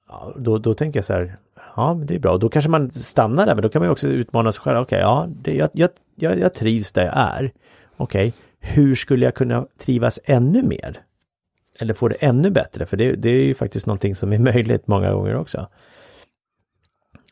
ja, 0.09 0.35
då, 0.37 0.59
då 0.59 0.75
tänker 0.75 0.99
jag 0.99 1.05
så 1.05 1.13
här, 1.13 1.37
ja 1.77 1.95
men 1.95 2.07
det 2.07 2.15
är 2.15 2.19
bra. 2.19 2.39
Då 2.39 2.49
kanske 2.49 2.71
man 2.71 2.91
stannar 2.91 3.47
där, 3.47 3.55
men 3.55 3.63
då 3.63 3.69
kan 3.69 3.81
man 3.81 3.87
ju 3.87 3.93
också 3.93 4.09
utmana 4.09 4.53
sig 4.53 4.61
själv. 4.63 4.79
Okej, 4.79 4.99
ja, 4.99 5.29
det, 5.43 5.55
jag, 5.55 5.71
jag, 5.73 5.91
jag, 6.15 6.39
jag 6.39 6.55
trivs 6.55 6.93
där 6.93 7.05
jag 7.05 7.15
är. 7.17 7.53
Okej, 7.97 8.33
hur 8.61 8.95
skulle 8.95 9.25
jag 9.25 9.35
kunna 9.35 9.67
trivas 9.79 10.21
ännu 10.25 10.63
mer? 10.63 11.01
Eller 11.79 11.95
få 11.95 12.09
det 12.09 12.15
ännu 12.15 12.51
bättre? 12.51 12.87
För 12.87 12.97
det, 12.97 13.13
det 13.13 13.31
är 13.31 13.45
ju 13.45 13.55
faktiskt 13.55 13.87
någonting 13.87 14.15
som 14.15 14.33
är 14.33 14.39
möjligt 14.55 14.87
många 14.87 15.13
gånger 15.13 15.37
också. 15.37 15.69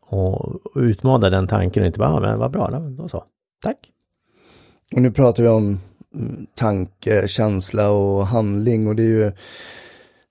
Och 0.00 0.62
och 0.74 0.80
utmana 0.80 1.30
den 1.30 1.46
tanken 1.46 1.82
och 1.82 1.86
inte 1.86 1.98
bara, 1.98 2.10
ja, 2.10 2.20
men 2.20 2.38
vad 2.38 2.50
bra, 2.50 2.70
då 2.70 3.08
så. 3.08 3.24
Tack. 3.62 3.76
Och 4.94 5.02
nu 5.02 5.10
pratar 5.10 5.42
vi 5.42 5.48
om 5.48 5.80
mm, 6.14 6.46
tanke, 6.54 7.28
känsla 7.28 7.90
och 7.90 8.26
handling 8.26 8.86
och 8.86 8.96
det 8.96 9.02
är 9.02 9.06
ju 9.06 9.32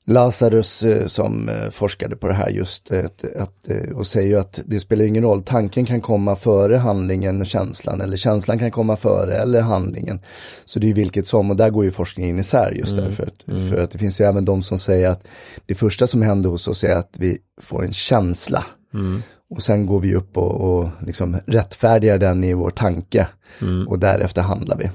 Lazarus 0.05 0.83
eh, 0.83 1.05
som 1.05 1.49
eh, 1.49 1.69
forskade 1.69 2.15
på 2.15 2.27
det 2.27 2.33
här 2.33 2.49
just 2.49 2.91
eh, 2.91 3.05
att, 3.05 3.35
att, 3.35 3.67
och 3.95 4.07
säger 4.07 4.37
att 4.37 4.59
det 4.65 4.79
spelar 4.79 5.05
ingen 5.05 5.23
roll, 5.23 5.43
tanken 5.43 5.85
kan 5.85 6.01
komma 6.01 6.35
före 6.35 6.77
handlingen 6.77 7.41
och 7.41 7.47
känslan 7.47 8.01
eller 8.01 8.17
känslan 8.17 8.59
kan 8.59 8.71
komma 8.71 8.95
före 8.95 9.35
eller 9.35 9.61
handlingen. 9.61 10.19
Så 10.65 10.79
det 10.79 10.85
är 10.85 10.87
ju 10.87 10.93
vilket 10.93 11.27
som 11.27 11.49
och 11.49 11.55
där 11.55 11.69
går 11.69 11.83
ju 11.83 11.91
forskningen 11.91 12.39
isär 12.39 12.71
just 12.71 12.93
Mm, 12.93 13.05
därför. 13.05 13.23
Att, 13.23 13.69
För 13.69 13.83
att 13.83 13.91
det 13.91 13.97
finns 13.97 14.21
ju 14.21 14.25
även 14.25 14.45
de 14.45 14.63
som 14.63 14.79
säger 14.79 15.09
att 15.09 15.27
det 15.65 15.75
första 15.75 16.07
som 16.07 16.21
händer 16.21 16.49
hos 16.49 16.67
oss 16.67 16.83
är 16.83 16.95
att 16.95 17.15
vi 17.19 17.37
får 17.61 17.85
en 17.85 17.93
känsla. 17.93 18.65
Mm. 18.93 19.21
Och 19.49 19.63
sen 19.63 19.85
går 19.85 19.99
vi 19.99 20.15
upp 20.15 20.37
och, 20.37 20.61
och 20.61 20.89
liksom 21.01 21.37
rättfärdigar 21.45 22.17
den 22.17 22.43
i 22.43 22.53
vår 22.53 22.69
tanke 22.69 23.27
Mm. 23.61 23.87
och 23.87 23.99
därefter 23.99 24.41
handlar 24.41 24.77
vi. 24.77 24.89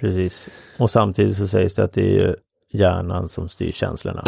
Precis. 0.00 0.48
Och 0.78 0.90
samtidigt 0.90 1.36
så 1.36 1.48
sägs 1.48 1.74
det 1.74 1.84
att 1.84 1.92
det 1.92 2.20
är 2.20 2.36
hjärnan 2.72 3.28
som 3.28 3.48
styr 3.48 3.72
känslorna. 3.72 4.24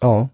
Ja. 0.00 0.28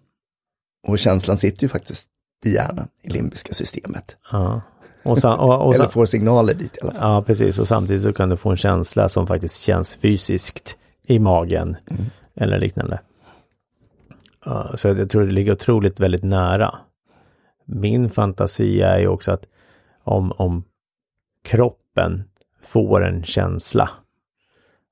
Och 0.89 0.99
känslan 0.99 1.37
sitter 1.37 1.62
ju 1.62 1.69
faktiskt 1.69 2.09
i 2.45 2.55
hjärnan, 2.55 2.89
i 3.03 3.09
limbiska 3.09 3.55
systemet. 3.55 4.17
Ja. 4.33 4.61
Och, 5.05 5.19
sa, 5.19 5.37
och, 5.37 5.67
och, 5.67 5.75
Eller 5.75 5.85
sa, 5.85 5.91
får 5.91 6.07
signaler 6.07 6.55
dit 6.55 6.77
i 6.77 6.81
alla 6.83 6.93
fall. 6.93 7.11
ja, 7.11 7.23
precis. 7.23 7.59
Och 7.59 7.69
samtidigt 7.69 8.03
så 8.03 8.12
kan 8.12 8.29
du 8.29 8.37
få 8.37 8.51
en 8.51 8.57
känsla 8.57 9.09
som 9.09 9.27
faktiskt 9.27 9.61
känns 9.62 9.97
fysiskt 9.97 10.77
i 11.03 11.19
magen 11.19 11.77
eller 12.35 12.59
liknande. 12.59 13.01
Så 14.75 14.89
jag 14.89 15.11
tror 15.11 15.27
det 15.27 15.33
ligger 15.33 15.53
otroligt 15.53 16.01
väldigt 16.01 16.23
nära. 16.23 16.75
Min 17.65 18.11
fantasi 18.11 18.81
är 18.81 18.99
ju 18.99 19.09
också 19.09 19.33
att 19.33 19.47
om, 20.05 20.33
om 20.33 20.65
kroppen 21.45 22.25
får 22.62 23.05
en 23.05 23.25
känsla 23.25 23.91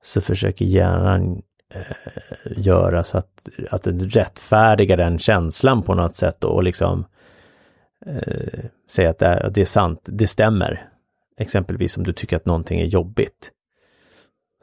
så 0.03 0.21
försöker 0.21 0.65
hjärnan 0.65 1.41
eh, 1.73 2.57
göra 2.57 3.03
så 3.03 3.17
att, 3.17 3.49
att 3.71 3.83
den 3.83 3.99
rättfärdigar 3.99 4.97
den 4.97 5.19
känslan 5.19 5.81
på 5.81 5.95
något 5.95 6.15
sätt 6.15 6.43
och 6.43 6.63
liksom 6.63 7.05
eh, 8.05 8.63
säga 8.89 9.09
att 9.09 9.19
det 9.19 9.25
är, 9.25 9.49
det 9.49 9.61
är 9.61 9.65
sant, 9.65 10.01
det 10.03 10.27
stämmer. 10.27 10.87
Exempelvis 11.37 11.97
om 11.97 12.03
du 12.03 12.13
tycker 12.13 12.37
att 12.37 12.45
någonting 12.45 12.79
är 12.79 12.85
jobbigt. 12.85 13.51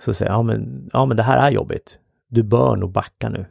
Så 0.01 0.15
säger 0.15 0.33
ja 0.33 0.43
men, 0.43 0.91
ja 0.93 1.07
men 1.07 1.17
det 1.17 1.23
här 1.23 1.47
är 1.47 1.51
jobbigt. 1.51 1.99
Du 2.29 2.43
bör 2.43 2.77
nog 2.77 2.93
backa 2.93 3.29
nu. 3.29 3.47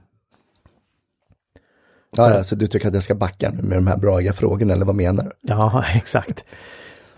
Ja, 2.18 2.44
så 2.44 2.56
du 2.56 2.68
tycker 2.68 2.88
att 2.88 2.94
jag 2.94 3.04
ska 3.04 3.16
backa 3.16 3.52
nu 3.52 3.62
med 3.62 3.78
de 3.78 3.88
här 3.88 3.98
braiga 3.98 4.34
frågorna, 4.34 4.74
eller 4.74 4.86
vad 4.86 4.96
menar 4.96 5.24
du? 5.24 5.32
Ja, 5.42 5.84
exakt. 5.96 6.46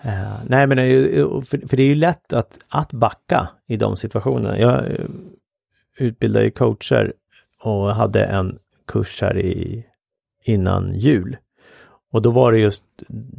Eh, 0.01 0.33
nej, 0.47 0.67
men 0.67 0.77
det 0.77 0.83
är 0.83 0.87
ju- 0.87 1.41
för, 1.41 1.67
för 1.67 1.77
det 1.77 1.83
är 1.83 1.87
ju 1.87 1.95
lätt 1.95 2.33
att, 2.33 2.59
att 2.69 2.93
backa 2.93 3.49
i 3.67 3.77
de 3.77 3.97
situationerna. 3.97 4.59
Jag 4.59 4.91
eh, 4.91 5.05
utbildar 5.97 6.41
ju 6.41 6.51
coacher 6.51 7.13
och 7.63 7.95
hade 7.95 8.23
en 8.25 8.59
kurs 8.87 9.21
här 9.21 9.37
i, 9.37 9.85
innan 10.43 10.93
jul. 10.93 11.37
Och 12.11 12.21
då 12.21 12.29
var 12.31 12.51
det 12.51 12.57
just, 12.59 12.83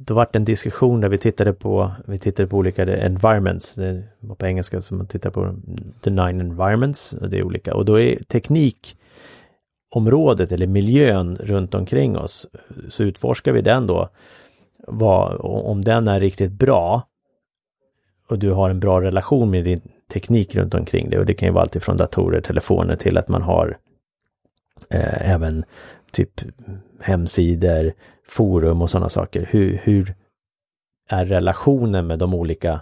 då 0.07 0.15
var 0.15 0.29
det 0.33 0.39
en 0.39 0.45
diskussion 0.45 1.01
där 1.01 1.09
vi 1.09 1.19
tittade 1.19 1.53
på, 1.53 1.93
vi 2.07 2.19
tittade 2.19 2.49
på 2.49 2.57
olika 2.57 2.97
environments, 2.97 3.75
det 3.75 4.03
var 4.21 4.35
på 4.35 4.47
engelska 4.47 4.83
som 4.83 4.97
man 4.97 5.07
tittar 5.07 5.31
på 5.31 5.55
the 6.01 6.11
nine 6.11 6.41
environments, 6.41 7.13
och 7.13 7.31
det 7.31 7.39
är 7.39 7.43
olika. 7.43 7.75
Och 7.75 7.85
då 7.85 8.01
är 8.01 8.19
teknikområdet 8.25 10.53
eller 10.53 10.67
miljön 10.67 11.37
runt 11.37 11.75
omkring 11.75 12.17
oss, 12.17 12.47
så 12.89 13.03
utforskar 13.03 13.53
vi 13.53 13.63
den 13.63 13.87
då 13.87 14.09
vad, 14.87 15.41
om 15.41 15.85
den 15.85 16.09
är 16.09 16.21
riktigt 16.21 16.53
bra 16.53 17.03
och 18.31 18.39
du 18.39 18.53
har 18.53 18.71
en 18.71 18.81
bra 18.81 19.01
relation 19.01 19.51
med 19.51 19.65
din 19.65 19.81
teknik 20.13 20.55
runt 20.55 20.75
omkring 20.75 21.11
dig 21.11 21.19
och 21.19 21.27
det 21.27 21.35
kan 21.35 21.49
ju 21.49 21.53
vara 21.53 21.63
allt 21.63 21.77
ifrån 21.77 21.97
datorer, 21.97 22.41
telefoner 22.41 22.97
till 22.97 23.19
att 23.19 23.29
man 23.29 23.43
har 23.43 23.79
eh, 24.91 25.31
även 25.31 25.65
typ 26.11 26.41
hemsidor, 27.01 27.93
forum 28.29 28.83
och 28.83 28.91
sådana 28.91 29.09
saker. 29.09 29.49
Hur, 29.51 29.81
hur 29.83 30.15
är 31.09 31.25
relationen 31.25 32.07
med 32.07 32.19
de 32.19 32.35
olika 32.35 32.81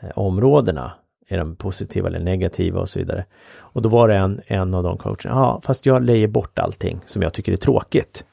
eh, 0.00 0.10
områdena? 0.14 0.92
Är 1.30 1.38
de 1.38 1.56
positiva 1.56 2.08
eller 2.08 2.20
negativa 2.20 2.80
och 2.80 2.88
så 2.88 2.98
vidare. 2.98 3.24
Och 3.56 3.82
då 3.82 3.88
var 3.88 4.08
det 4.08 4.16
en, 4.16 4.40
en 4.46 4.74
av 4.74 4.82
de 4.82 4.98
coacherna, 4.98 5.40
ja 5.40 5.60
fast 5.64 5.86
jag 5.86 6.02
lejer 6.02 6.28
bort 6.28 6.58
allting 6.58 7.00
som 7.06 7.22
jag 7.22 7.32
tycker 7.32 7.52
är 7.52 7.56
tråkigt 7.56 8.24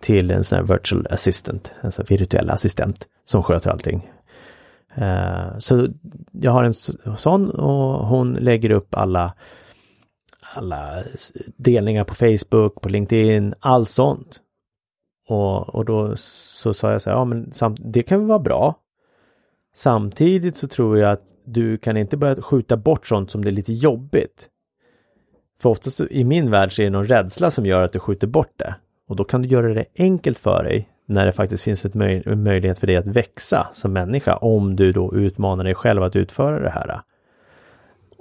till 0.00 0.30
en 0.30 0.44
sån 0.44 0.56
här 0.56 0.64
virtual 0.64 1.06
assistant, 1.10 1.72
alltså 1.82 2.02
virtuell 2.08 2.50
assistent 2.50 3.08
som 3.24 3.42
sköter 3.42 3.70
allting. 3.70 4.10
Eh, 4.94 5.58
så 5.58 5.88
jag 6.32 6.52
har 6.52 6.64
en 6.64 6.74
sån 7.16 7.50
och 7.50 8.06
hon 8.06 8.34
lägger 8.34 8.70
upp 8.70 8.94
alla 8.94 9.34
alla 10.54 11.02
delningar 11.56 12.04
på 12.04 12.14
Facebook, 12.14 12.80
på 12.80 12.88
LinkedIn, 12.88 13.54
allt 13.60 13.90
sånt. 13.90 14.40
Och, 15.28 15.74
och 15.74 15.84
då 15.84 16.16
så 16.16 16.74
sa 16.74 16.92
jag 16.92 17.02
så 17.02 17.10
här, 17.10 17.16
ja 17.16 17.24
men 17.24 17.52
samt, 17.52 17.80
det 17.84 18.02
kan 18.02 18.18
väl 18.18 18.28
vara 18.28 18.38
bra. 18.38 18.74
Samtidigt 19.74 20.56
så 20.56 20.68
tror 20.68 20.98
jag 20.98 21.12
att 21.12 21.24
du 21.44 21.78
kan 21.78 21.96
inte 21.96 22.16
börja 22.16 22.42
skjuta 22.42 22.76
bort 22.76 23.06
sånt 23.06 23.30
som 23.30 23.44
det 23.44 23.50
är 23.50 23.52
lite 23.52 23.72
jobbigt. 23.72 24.48
För 25.60 25.70
oftast 25.70 26.00
i 26.00 26.24
min 26.24 26.50
värld 26.50 26.72
så 26.72 26.82
är 26.82 26.84
det 26.84 26.90
någon 26.90 27.06
rädsla 27.06 27.50
som 27.50 27.66
gör 27.66 27.82
att 27.82 27.92
du 27.92 27.98
skjuter 27.98 28.26
bort 28.26 28.52
det. 28.56 28.74
Och 29.08 29.16
då 29.16 29.24
kan 29.24 29.42
du 29.42 29.48
göra 29.48 29.74
det 29.74 29.84
enkelt 29.98 30.38
för 30.38 30.64
dig 30.64 30.88
när 31.06 31.26
det 31.26 31.32
faktiskt 31.32 31.62
finns 31.62 31.84
ett 31.84 31.94
möj 31.94 32.22
en 32.26 32.42
möjlighet 32.42 32.78
för 32.78 32.86
dig 32.86 32.96
att 32.96 33.06
växa 33.06 33.66
som 33.72 33.92
människa 33.92 34.36
om 34.36 34.76
du 34.76 34.92
då 34.92 35.14
utmanar 35.14 35.64
dig 35.64 35.74
själv 35.74 36.02
att 36.02 36.16
utföra 36.16 36.60
det 36.60 36.70
här. 36.70 37.00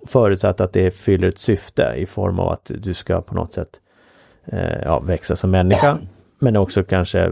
Förutsatt 0.08 0.62
att 0.62 0.74
det 0.74 0.92
fyller 0.92 1.28
ett 1.28 1.38
syfte 1.38 1.94
i 1.98 2.06
form 2.06 2.40
av 2.40 2.52
att 2.52 2.72
du 2.78 2.94
ska 2.94 3.22
på 3.22 3.36
något 3.36 3.54
sätt 3.54 3.82
eh, 4.46 4.82
ja, 4.84 5.00
växa 5.00 5.36
som 5.36 5.52
människa 5.52 5.98
men 6.40 6.56
också 6.56 6.84
kanske 6.84 7.32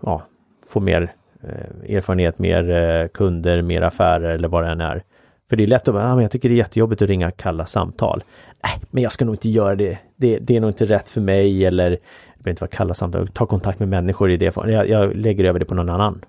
ja, 0.00 0.22
få 0.68 0.80
mer 0.80 1.14
eh, 1.42 1.96
erfarenhet, 1.96 2.38
mer 2.38 2.70
eh, 2.70 3.08
kunder, 3.08 3.62
mer 3.62 3.82
affärer 3.82 4.30
eller 4.30 4.48
vad 4.48 4.64
det 4.64 4.70
än 4.70 4.80
är. 4.80 5.02
För 5.50 5.56
det 5.56 5.62
är 5.62 5.66
lätt 5.66 5.88
att 5.88 5.94
bara, 5.94 6.12
ah, 6.12 6.14
men 6.14 6.22
jag 6.22 6.30
tycker 6.30 6.48
det 6.48 6.54
är 6.54 6.56
jättejobbigt 6.56 7.02
att 7.02 7.08
ringa 7.08 7.30
kalla 7.30 7.66
samtal. 7.66 8.24
Nej, 8.64 8.72
men 8.90 9.02
jag 9.02 9.12
ska 9.12 9.24
nog 9.24 9.34
inte 9.34 9.48
göra 9.48 9.74
det. 9.74 9.98
Det, 10.16 10.38
det 10.38 10.56
är 10.56 10.60
nog 10.60 10.70
inte 10.70 10.84
rätt 10.84 11.10
för 11.10 11.20
mig 11.20 11.64
eller 11.64 11.98
det 12.42 12.44
behöver 12.44 12.50
inte 12.50 12.62
vara 12.62 12.70
kalla 12.70 12.94
samtal. 12.94 13.28
Ta 13.28 13.46
kontakt 13.46 13.78
med 13.78 13.88
människor 13.88 14.30
i 14.30 14.36
det. 14.36 14.56
Jag, 14.56 14.88
jag 14.88 15.16
lägger 15.16 15.44
över 15.44 15.58
det 15.58 15.64
på 15.64 15.74
någon 15.74 15.88
annan. 15.88 16.24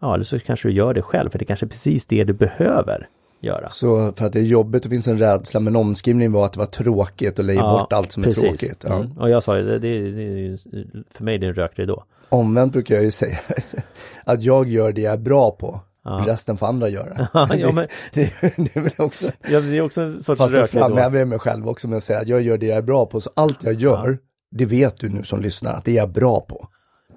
Ja, 0.00 0.14
eller 0.14 0.24
så 0.24 0.38
kanske 0.38 0.68
du 0.68 0.74
gör 0.74 0.94
det 0.94 1.02
själv, 1.02 1.30
för 1.30 1.38
det 1.38 1.42
är 1.42 1.46
kanske 1.46 1.66
är 1.66 1.68
precis 1.68 2.06
det 2.06 2.24
du 2.24 2.32
behöver 2.32 3.08
göra. 3.40 3.68
Så 3.68 4.12
för 4.12 4.26
att 4.26 4.32
det 4.32 4.38
är 4.38 4.44
jobbigt 4.44 4.84
och 4.84 4.90
finns 4.90 5.08
en 5.08 5.18
rädsla, 5.18 5.60
men 5.60 5.76
omskrivningen 5.76 6.32
var 6.32 6.44
att 6.44 6.52
det 6.52 6.58
var 6.58 6.66
tråkigt 6.66 7.38
och 7.38 7.44
leja 7.44 7.62
bort 7.62 7.92
allt 7.92 8.12
som 8.12 8.22
är 8.22 8.30
tråkigt. 8.30 8.84
Ja. 8.88 8.94
Mm. 8.94 9.12
Och 9.18 9.30
jag 9.30 9.42
sa 9.42 9.58
ju, 9.58 9.64
det, 9.64 9.78
det, 9.78 10.10
det, 10.10 10.58
för 11.10 11.24
mig 11.24 11.34
är 11.34 11.38
det 11.38 11.46
en 11.46 11.54
rökridå. 11.54 12.04
Omvänt 12.28 12.72
brukar 12.72 12.94
jag 12.94 13.04
ju 13.04 13.10
säga 13.10 13.38
att 14.24 14.42
jag 14.42 14.68
gör 14.68 14.92
det 14.92 15.00
jag 15.00 15.12
är 15.12 15.18
bra 15.18 15.50
på. 15.50 15.80
Ja. 16.04 16.24
Resten 16.26 16.56
får 16.56 16.66
andra 16.66 16.88
göra. 16.88 17.28
ja, 17.34 17.72
men, 17.72 17.86
det, 18.12 18.32
det 18.40 18.76
är 18.76 18.80
väl 18.80 18.92
också, 18.96 19.30
ja, 19.50 19.60
det 19.60 19.78
är 19.78 19.82
också 19.82 20.00
en 20.00 20.12
sorts 20.12 20.38
fast 20.38 20.54
jag 20.54 20.70
framhäver 20.70 21.24
mig 21.24 21.38
själv 21.38 21.68
också 21.68 21.88
med 21.88 21.96
att 21.96 22.04
säga 22.04 22.20
att 22.20 22.28
jag 22.28 22.42
gör 22.42 22.58
det 22.58 22.66
jag 22.66 22.78
är 22.78 22.82
bra 22.82 23.06
på. 23.06 23.20
Så 23.20 23.30
allt 23.34 23.62
jag 23.62 23.74
gör, 23.74 24.18
det 24.52 24.66
vet 24.66 25.00
du 25.00 25.08
nu 25.08 25.24
som 25.24 25.40
lyssnar, 25.40 25.72
att 25.72 25.84
det 25.84 25.90
är 25.90 25.96
jag 25.96 26.10
bra 26.10 26.40
på. 26.40 26.68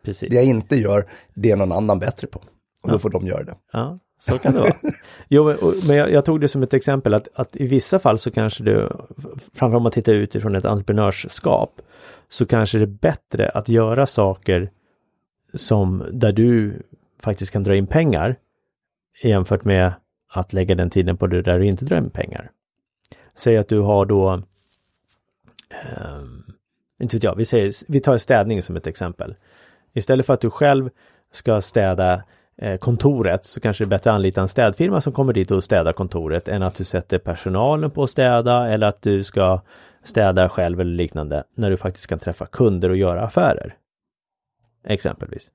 Precis. 0.04 0.30
Det 0.30 0.36
jag 0.36 0.46
inte 0.46 0.76
gör, 0.76 1.06
det 1.34 1.52
är 1.52 1.56
någon 1.56 1.72
annan 1.72 2.00
bättre 2.00 2.28
på. 2.28 2.42
Och 2.82 2.92
då 2.92 3.00
får 3.00 3.10
de 3.10 3.28
göra 3.28 3.44
det. 3.44 3.56
Ja. 3.74 3.98
Så 4.20 4.38
kan 4.38 4.54
det 4.54 4.60
vara. 4.60 4.74
Jo, 5.30 5.54
men, 5.88 5.98
jag, 5.98 6.12
jag, 6.12 6.26
tog 6.26 6.42
det 6.42 6.48
som 6.48 6.64
ett 6.64 6.74
exempel 6.74 7.14
att, 7.14 7.28
att 7.36 7.56
i 7.56 7.68
vissa 7.68 8.00
fall 8.00 8.20
så 8.20 8.32
kanske 8.32 8.64
det, 8.64 8.92
framförallt 9.54 9.76
om 9.76 9.84
man 9.84 9.92
tittar 9.92 10.14
utifrån 10.14 10.56
ett 10.56 10.66
entreprenörskap, 10.66 11.82
så 12.30 12.46
kanske 12.46 12.78
det 12.78 12.84
är 12.84 12.88
bättre 12.88 13.50
att 13.50 13.70
göra 13.70 14.06
saker 14.06 14.70
som 15.54 16.06
där 16.12 16.32
du 16.32 16.84
faktiskt 17.22 17.52
kan 17.52 17.64
dra 17.64 17.76
in 17.76 17.88
pengar 17.88 18.36
jämfört 19.24 19.64
med 19.64 19.94
att 20.32 20.54
lägga 20.54 20.76
den 20.76 20.90
tiden 20.90 21.18
på 21.18 21.28
det 21.28 21.42
där 21.42 21.60
du 21.60 21.66
inte 21.66 21.86
drar 21.86 21.98
in 21.98 22.10
pengar. 22.10 22.52
Säg 23.36 23.58
att 23.58 23.68
du 23.68 23.80
har 23.80 24.06
då, 24.06 24.34
eh, 25.70 26.24
inte 27.02 27.16
vet 27.16 27.24
jag, 27.24 27.36
vi, 27.36 27.46
säger, 27.46 27.72
vi 27.88 28.00
tar 28.00 28.18
städning 28.18 28.64
som 28.64 28.76
ett 28.76 28.88
exempel. 28.88 29.36
Istället 29.94 30.26
för 30.26 30.34
att 30.34 30.42
du 30.42 30.50
själv 30.50 30.90
ska 31.32 31.62
städa 31.62 32.24
eh, 32.58 32.78
kontoret 32.78 33.46
så 33.46 33.60
kanske 33.60 33.84
det 33.84 33.88
är 33.88 33.90
bättre 33.90 34.10
att 34.10 34.16
anlita 34.16 34.42
en 34.42 34.48
städfirma 34.48 35.02
som 35.02 35.14
kommer 35.14 35.34
dit 35.34 35.52
och 35.52 35.64
städar 35.64 35.94
kontoret 35.94 36.48
än 36.48 36.64
att 36.64 36.76
du 36.76 36.84
sätter 36.84 37.18
personalen 37.18 37.92
på 37.92 38.04
att 38.04 38.10
städa 38.10 38.68
eller 38.68 38.88
att 38.88 39.02
du 39.02 39.24
ska 39.24 39.62
städa 40.04 40.50
själv 40.50 40.82
eller 40.82 40.96
liknande 40.96 41.44
när 41.56 41.70
du 41.70 41.78
faktiskt 41.78 42.08
kan 42.08 42.20
träffa 42.20 42.46
kunder 42.46 42.90
och 42.90 42.98
göra 42.98 43.22
affärer. 43.22 43.76
Exempelvis. 44.88 45.52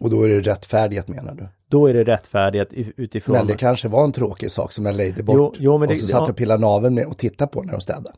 Och 0.00 0.10
då 0.10 0.22
är 0.22 0.28
det 0.28 0.40
rättfärdigt 0.40 1.08
menar 1.08 1.34
du? 1.34 1.48
Då 1.68 1.86
är 1.86 1.94
det 1.94 2.04
rättfärdigt 2.04 2.72
utifrån... 2.96 3.36
Men 3.36 3.46
det 3.46 3.56
kanske 3.56 3.88
var 3.88 4.04
en 4.04 4.12
tråkig 4.12 4.50
sak 4.50 4.72
som 4.72 4.86
jag 4.86 4.94
lejde 4.94 5.22
bort. 5.22 5.36
Jo, 5.36 5.54
jo, 5.58 5.78
men 5.78 5.88
det, 5.88 5.94
och 5.94 6.00
så 6.00 6.06
satt 6.06 6.20
jag 6.20 6.30
och 6.30 6.36
pillade 6.36 6.60
naveln 6.60 6.94
med 6.94 7.06
och 7.06 7.18
tittade 7.18 7.52
på 7.52 7.62
när 7.62 7.72
de 7.72 7.80
städade. 7.80 8.12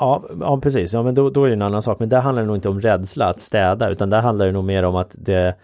Ja, 0.00 0.24
ja 0.40 0.60
precis. 0.60 0.92
Ja, 0.92 1.02
men 1.02 1.14
då, 1.14 1.30
då 1.30 1.44
är 1.44 1.48
det 1.48 1.54
en 1.54 1.62
annan 1.62 1.82
sak. 1.82 1.98
Men 1.98 2.08
där 2.08 2.20
handlar 2.20 2.42
det 2.42 2.46
nog 2.46 2.56
inte 2.56 2.68
om 2.68 2.80
rädsla 2.80 3.26
att 3.26 3.40
städa, 3.40 3.90
utan 3.90 4.10
där 4.10 4.20
handlar 4.20 4.46
det 4.46 4.52
nog 4.52 4.64
mer 4.64 4.82
om 4.82 4.96
att 4.96 5.14
det, 5.18 5.54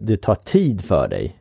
det 0.00 0.16
tar 0.16 0.34
tid 0.34 0.84
för 0.84 1.08
dig. 1.08 1.36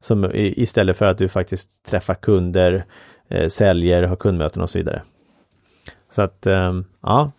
Som, 0.00 0.30
istället 0.34 0.96
för 0.96 1.06
att 1.06 1.18
du 1.18 1.28
faktiskt 1.28 1.82
träffar 1.84 2.14
kunder, 2.14 2.84
eh, 3.28 3.48
säljer, 3.48 4.02
har 4.02 4.16
kundmöten 4.16 4.62
och 4.62 4.70
så 4.70 4.78
vidare. 4.78 5.02
Så 6.10 6.22
att, 6.22 6.46
eh, 6.46 6.80
ja. 7.00 7.30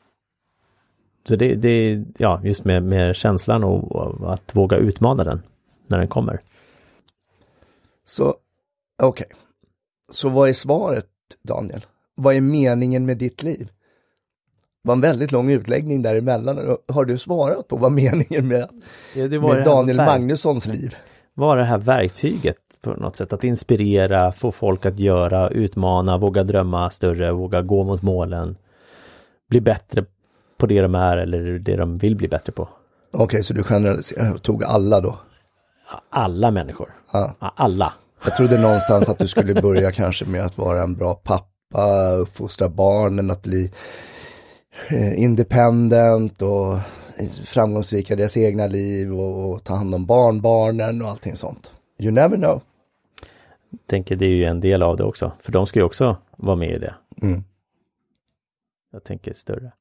Så 1.28 1.36
det, 1.36 1.56
det 1.56 2.04
ja, 2.18 2.42
just 2.44 2.66
med, 2.66 2.84
med 2.84 3.16
känslan 3.16 3.64
och, 3.64 3.92
och 3.92 4.34
att 4.34 4.56
våga 4.56 4.78
utmana 4.78 5.24
den 5.24 5.42
när 5.88 5.98
den 5.98 6.08
kommer. 6.08 6.42
Så, 8.06 8.36
okej. 9.04 9.26
Okay. 9.28 9.38
Så 10.12 10.30
vad 10.30 10.50
är 10.50 10.54
svaret, 10.54 11.08
Daniel? 11.44 11.86
Vad 12.16 12.36
är 12.36 12.42
meningen 12.42 13.06
med 13.06 13.18
ditt 13.18 13.44
liv? 13.44 13.70
Var 14.86 14.94
en 14.94 15.02
väldigt 15.02 15.32
lång 15.32 15.52
utläggning 15.52 16.02
däremellan. 16.02 16.78
Har 16.88 17.06
du 17.06 17.18
svarat 17.18 17.68
på 17.68 17.78
vad 17.78 17.92
meningen 17.92 18.48
med, 18.48 18.70
ja, 19.16 19.28
med 19.28 19.64
Daniel 19.64 19.98
Magnussons 19.98 20.66
liv? 20.66 20.96
Var 21.34 21.58
det 21.58 21.64
här 21.64 21.78
verktyget 21.78 22.58
på 22.82 22.90
något 22.90 23.16
sätt? 23.16 23.34
Att 23.34 23.44
inspirera, 23.44 24.32
få 24.32 24.52
folk 24.52 24.86
att 24.86 25.00
göra, 25.00 25.50
utmana, 25.50 26.18
våga 26.18 26.44
drömma 26.44 26.90
större, 26.90 27.32
våga 27.32 27.62
gå 27.62 27.84
mot 27.84 28.02
målen. 28.02 28.58
Bli 29.50 29.62
bättre 29.62 30.06
på 30.58 30.66
det 30.66 30.82
de 30.82 30.96
är 30.96 31.18
eller 31.18 31.60
det 31.60 31.76
de 31.76 31.96
vill 31.96 32.16
bli 32.16 32.28
bättre 32.28 32.52
på. 32.52 32.64
Okej, 33.12 33.24
okay, 33.24 33.44
så 33.44 33.54
du 33.54 33.64
generaliserar, 33.64 34.38
tog 34.38 34.64
alla 34.64 35.02
då? 35.02 35.18
Alla 36.10 36.52
människor. 36.52 36.90
Ja. 37.14 37.36
Alla. 37.40 37.94
Jag 38.26 38.36
trodde 38.36 38.62
någonstans 38.62 39.10
att 39.10 39.20
du 39.20 39.28
skulle 39.28 39.62
börja 39.62 39.92
kanske 39.92 40.26
med 40.26 40.46
att 40.46 40.58
vara 40.58 40.84
en 40.84 40.96
bra 40.96 41.14
pappa, 41.14 42.12
uppfostra 42.12 42.70
barnen, 42.70 43.32
att 43.32 43.42
bli 43.42 43.72
independent 45.16 46.42
och 46.42 46.78
framgångsrika 47.44 48.14
i 48.14 48.18
deras 48.18 48.38
egna 48.38 48.68
liv 48.68 49.20
och, 49.20 49.52
och, 49.52 49.64
ta 49.64 49.76
hand 49.76 49.96
om 49.96 50.06
barnbarnen 50.06 51.02
och 51.02 51.10
allting 51.10 51.36
sånt. 51.36 51.72
You 52.00 52.12
never 52.12 52.38
know. 52.38 52.62
Jag 53.70 53.88
tänker 53.88 54.16
det 54.16 54.26
är 54.26 54.30
ju 54.30 54.46
en 54.46 54.60
del 54.60 54.84
av 54.84 54.98
det 54.98 55.04
också, 55.04 55.32
för 55.40 55.52
de 55.52 55.66
ska 55.66 55.80
ju 55.80 55.86
också 55.86 56.18
vara 56.38 56.56
med 56.56 56.76
i 56.76 56.80
det. 56.80 56.96
Mm. 57.22 57.44
Jag 58.92 59.04
tänker 59.04 59.34
större. 59.34 59.72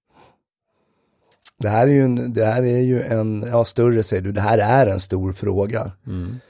Det 1.59 1.69
här 1.69 1.87
är 1.87 1.93
ju 1.93 2.05
en, 2.05 2.33
det 2.33 2.45
här 2.45 2.63
är 2.63 2.81
ju 2.81 3.03
en, 3.03 3.45
ja 3.49 3.65
större 3.65 4.03
säger 4.03 4.23
du, 4.23 4.33
det 4.33 4.41
här 4.41 4.59
är 4.59 4.87
en 4.87 5.01
stor 5.01 5.33
fråga. 5.33 5.93
Mm. 6.07 6.41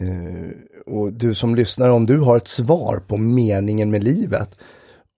Uh, 0.00 0.50
och 0.86 1.12
du 1.12 1.34
som 1.34 1.54
lyssnar, 1.54 1.88
om 1.88 2.06
du 2.06 2.18
har 2.18 2.36
ett 2.36 2.48
svar 2.48 3.02
på 3.06 3.16
meningen 3.16 3.90
med 3.90 4.04
livet 4.04 4.58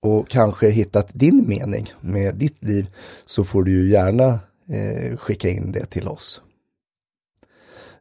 och 0.03 0.29
kanske 0.29 0.69
hittat 0.69 1.11
din 1.13 1.49
mening 1.49 1.87
med 2.01 2.35
ditt 2.35 2.65
liv 2.65 2.87
så 3.27 3.45
får 3.45 3.63
du 3.63 3.71
ju 3.71 3.91
gärna 3.91 4.41
uh, 4.75 5.17
skicka 5.17 5.49
in 5.49 5.73
det 5.73 5.87
till 5.87 6.09
oss. 6.09 6.43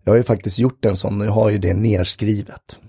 Jag 0.03 0.11
har 0.11 0.17
ju 0.17 0.23
faktiskt 0.23 0.59
gjort 0.59 0.85
en 0.85 0.95
sån, 0.95 1.21
jag 1.21 1.31
har 1.31 1.49
ju 1.49 1.57
det 1.57 1.73
nerskrivet. 1.73 2.79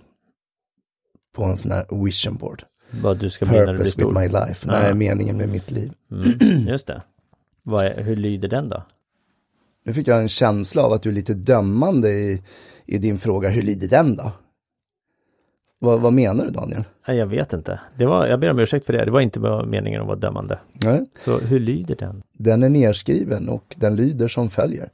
På 1.34 1.44
en 1.44 1.56
sån 1.56 1.70
här 1.70 2.04
vision 2.04 2.36
board. 2.36 2.64
Vad 2.90 3.18
du 3.18 3.30
ska 3.30 3.46
Purpose 3.46 4.00
with 4.00 4.12
my 4.12 4.28
life, 4.28 4.68
nej, 4.68 4.94
meningen 4.94 5.36
med 5.36 5.48
mitt 5.48 5.70
liv. 5.70 5.92
Mm, 6.10 6.68
just 6.68 6.86
det. 6.86 7.02
Är, 7.70 8.02
hur 8.02 8.16
lyder 8.16 8.48
den 8.48 8.68
då? 8.68 8.82
Nu 9.84 9.92
fick 9.92 10.08
jag 10.08 10.20
en 10.20 10.28
känsla 10.28 10.82
av 10.82 10.92
att 10.92 11.02
du 11.02 11.08
är 11.08 11.12
lite 11.12 11.34
dömande 11.34 12.10
i, 12.10 12.42
i 12.86 12.98
din 12.98 13.18
fråga, 13.18 13.48
hur 13.48 13.62
lyder 13.62 13.88
den 13.88 14.16
då? 14.16 14.32
Vad, 15.78 16.00
vad 16.00 16.12
menar 16.12 16.44
du 16.44 16.50
Daniel? 16.50 16.84
Jag 17.06 17.26
vet 17.26 17.52
inte. 17.52 17.80
Det 17.98 18.06
var, 18.06 18.26
jag 18.26 18.40
ber 18.40 18.50
om 18.50 18.58
ursäkt 18.58 18.86
för 18.86 18.92
det. 18.92 19.04
Det 19.04 19.10
var 19.10 19.20
inte 19.20 19.40
meningen 19.66 20.00
att 20.00 20.06
vara 20.06 20.16
dömande. 20.16 20.58
Nej. 20.72 21.04
Så 21.16 21.38
hur 21.38 21.60
lyder 21.60 21.96
den? 21.96 22.22
Den 22.32 22.62
är 22.62 22.68
nedskriven 22.68 23.48
och 23.48 23.76
den 23.78 23.96
lyder 23.96 24.28
som 24.28 24.50
följer. 24.50 24.90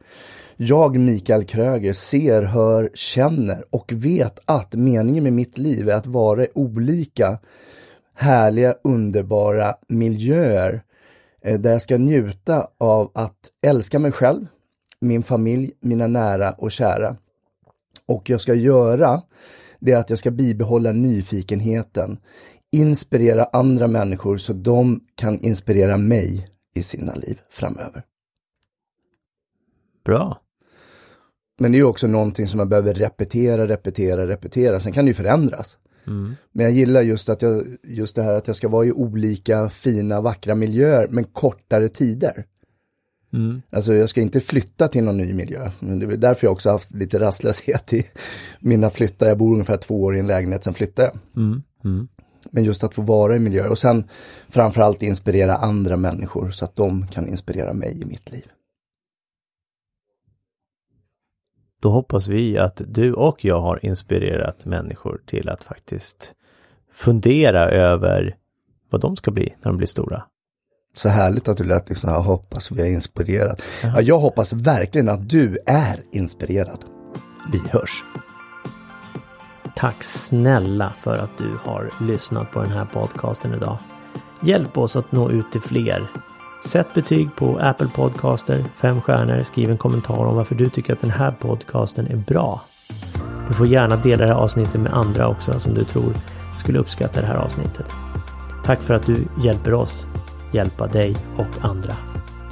Jag, 0.56 0.96
Mikael 0.96 1.44
Kröger, 1.44 1.92
ser, 1.92 2.42
hör, 2.42 2.90
känner 2.94 3.64
och 3.70 3.92
vet 3.92 4.40
att 4.44 4.74
meningen 4.74 5.24
med 5.24 5.32
mitt 5.32 5.58
liv 5.58 5.88
är 5.88 5.94
att 5.94 6.06
vara 6.06 6.44
i 6.44 6.48
olika 6.54 7.38
härliga, 8.14 8.74
underbara 8.82 9.74
miljöer 9.88 10.82
Eh, 11.44 11.60
där 11.60 11.72
jag 11.72 11.82
ska 11.82 11.98
njuta 11.98 12.68
av 12.78 13.10
att 13.14 13.50
älska 13.66 13.98
mig 13.98 14.12
själv, 14.12 14.46
min 15.00 15.22
familj, 15.22 15.72
mina 15.80 16.06
nära 16.06 16.52
och 16.52 16.72
kära. 16.72 17.16
Och 18.06 18.30
jag 18.30 18.40
ska 18.40 18.54
göra 18.54 19.22
det 19.84 19.94
att 19.94 20.10
jag 20.10 20.18
ska 20.18 20.30
bibehålla 20.30 20.92
nyfikenheten, 20.92 22.18
inspirera 22.72 23.44
andra 23.44 23.86
människor 23.86 24.36
så 24.36 24.52
de 24.52 25.00
kan 25.14 25.40
inspirera 25.40 25.96
mig 25.96 26.48
i 26.74 26.82
sina 26.82 27.14
liv 27.14 27.40
framöver. 27.50 28.02
Bra. 30.04 30.40
Men 31.58 31.72
det 31.72 31.78
är 31.78 31.82
också 31.82 32.06
någonting 32.06 32.48
som 32.48 32.58
man 32.58 32.68
behöver 32.68 32.94
repetera, 32.94 33.68
repetera, 33.68 34.26
repetera. 34.26 34.80
Sen 34.80 34.92
kan 34.92 35.04
det 35.04 35.08
ju 35.08 35.14
förändras. 35.14 35.78
Mm. 36.06 36.34
Men 36.52 36.64
jag 36.64 36.72
gillar 36.72 37.02
just, 37.02 37.28
att 37.28 37.42
jag, 37.42 37.76
just 37.82 38.16
det 38.16 38.22
här 38.22 38.34
att 38.34 38.46
jag 38.46 38.56
ska 38.56 38.68
vara 38.68 38.86
i 38.86 38.92
olika 38.92 39.68
fina, 39.68 40.20
vackra 40.20 40.54
miljöer, 40.54 41.08
men 41.10 41.24
kortare 41.24 41.88
tider. 41.88 42.44
Mm. 43.34 43.62
Alltså 43.70 43.94
jag 43.94 44.08
ska 44.08 44.20
inte 44.20 44.40
flytta 44.40 44.88
till 44.88 45.04
någon 45.04 45.16
ny 45.16 45.32
miljö. 45.32 45.70
Det 45.80 46.04
är 46.04 46.16
därför 46.16 46.46
jag 46.46 46.52
också 46.52 46.70
haft 46.70 46.94
lite 46.94 47.20
rastlöshet 47.20 47.92
i 47.92 48.06
mina 48.60 48.90
flyttar. 48.90 49.28
Jag 49.28 49.38
bor 49.38 49.52
ungefär 49.52 49.76
två 49.76 50.02
år 50.02 50.16
i 50.16 50.18
en 50.18 50.26
lägenhet, 50.26 50.64
sen 50.64 50.74
flyttar 50.74 51.02
jag. 51.02 51.18
Mm. 51.36 51.62
Mm. 51.84 52.08
Men 52.50 52.64
just 52.64 52.84
att 52.84 52.94
få 52.94 53.02
vara 53.02 53.36
i 53.36 53.38
miljöer 53.38 53.68
och 53.68 53.78
sen 53.78 54.04
framförallt 54.48 55.02
inspirera 55.02 55.56
andra 55.56 55.96
människor 55.96 56.50
så 56.50 56.64
att 56.64 56.76
de 56.76 57.08
kan 57.08 57.28
inspirera 57.28 57.72
mig 57.72 58.02
i 58.02 58.04
mitt 58.04 58.32
liv. 58.32 58.44
Då 61.80 61.90
hoppas 61.90 62.28
vi 62.28 62.58
att 62.58 62.82
du 62.86 63.12
och 63.12 63.44
jag 63.44 63.60
har 63.60 63.86
inspirerat 63.86 64.64
människor 64.64 65.22
till 65.26 65.48
att 65.48 65.64
faktiskt 65.64 66.34
fundera 66.92 67.70
över 67.70 68.36
vad 68.90 69.00
de 69.00 69.16
ska 69.16 69.30
bli 69.30 69.54
när 69.62 69.70
de 69.70 69.76
blir 69.76 69.86
stora. 69.86 70.24
Så 70.94 71.08
härligt 71.08 71.48
att 71.48 71.56
du 71.56 71.64
lät 71.64 71.88
liksom, 71.88 72.10
jag 72.10 72.20
hoppas 72.20 72.70
vi 72.70 72.82
är 72.82 72.86
inspirerat. 72.86 73.62
Ja, 73.82 74.00
jag 74.00 74.18
hoppas 74.18 74.52
verkligen 74.52 75.08
att 75.08 75.28
du 75.28 75.58
är 75.66 76.00
inspirerad. 76.12 76.84
Vi 77.52 77.58
hörs! 77.58 78.04
Tack 79.76 80.02
snälla 80.02 80.94
för 81.02 81.16
att 81.16 81.38
du 81.38 81.58
har 81.62 81.90
lyssnat 82.00 82.50
på 82.52 82.62
den 82.62 82.70
här 82.70 82.84
podcasten 82.84 83.54
idag. 83.54 83.78
Hjälp 84.42 84.78
oss 84.78 84.96
att 84.96 85.12
nå 85.12 85.30
ut 85.30 85.52
till 85.52 85.60
fler 85.60 86.08
Sätt 86.64 86.94
betyg 86.94 87.36
på 87.36 87.58
Apple 87.58 87.88
Podcaster, 87.94 88.64
fem 88.74 89.00
stjärnor, 89.00 89.42
skriv 89.42 89.70
en 89.70 89.78
kommentar 89.78 90.24
om 90.24 90.36
varför 90.36 90.54
du 90.54 90.68
tycker 90.68 90.92
att 90.92 91.00
den 91.00 91.10
här 91.10 91.32
podcasten 91.32 92.06
är 92.06 92.16
bra. 92.16 92.62
Du 93.48 93.54
får 93.54 93.66
gärna 93.66 93.96
dela 93.96 94.22
det 94.22 94.28
här 94.28 94.40
avsnittet 94.40 94.80
med 94.80 94.94
andra 94.94 95.28
också 95.28 95.60
som 95.60 95.74
du 95.74 95.84
tror 95.84 96.14
skulle 96.58 96.78
uppskatta 96.78 97.20
det 97.20 97.26
här 97.26 97.36
avsnittet. 97.36 97.86
Tack 98.64 98.82
för 98.82 98.94
att 98.94 99.06
du 99.06 99.24
hjälper 99.42 99.74
oss 99.74 100.06
hjälpa 100.54 100.86
dig 100.86 101.16
och 101.36 101.46
andra. 101.60 101.96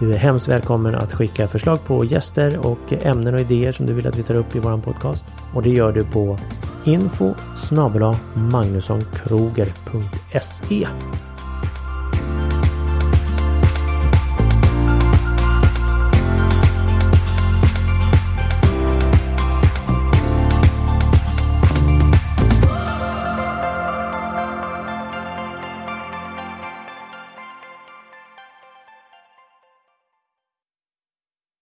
Du 0.01 0.13
är 0.13 0.19
hemskt 0.19 0.49
välkommen 0.49 0.95
att 0.95 1.13
skicka 1.13 1.49
förslag 1.49 1.85
på 1.85 2.05
gäster 2.05 2.67
och 2.67 2.93
ämnen 2.93 3.35
och 3.35 3.41
idéer 3.41 3.73
som 3.73 3.87
du 3.87 3.93
vill 3.93 4.07
att 4.07 4.19
vi 4.19 4.23
tar 4.23 4.35
upp 4.35 4.57
i 4.57 4.59
vår 4.59 4.79
podcast. 4.79 5.25
Och 5.55 5.63
det 5.63 5.71
gör 5.71 5.93
du 5.93 6.05
på 6.05 6.39
info 6.85 7.35
magnussonkroger.se 8.35 10.87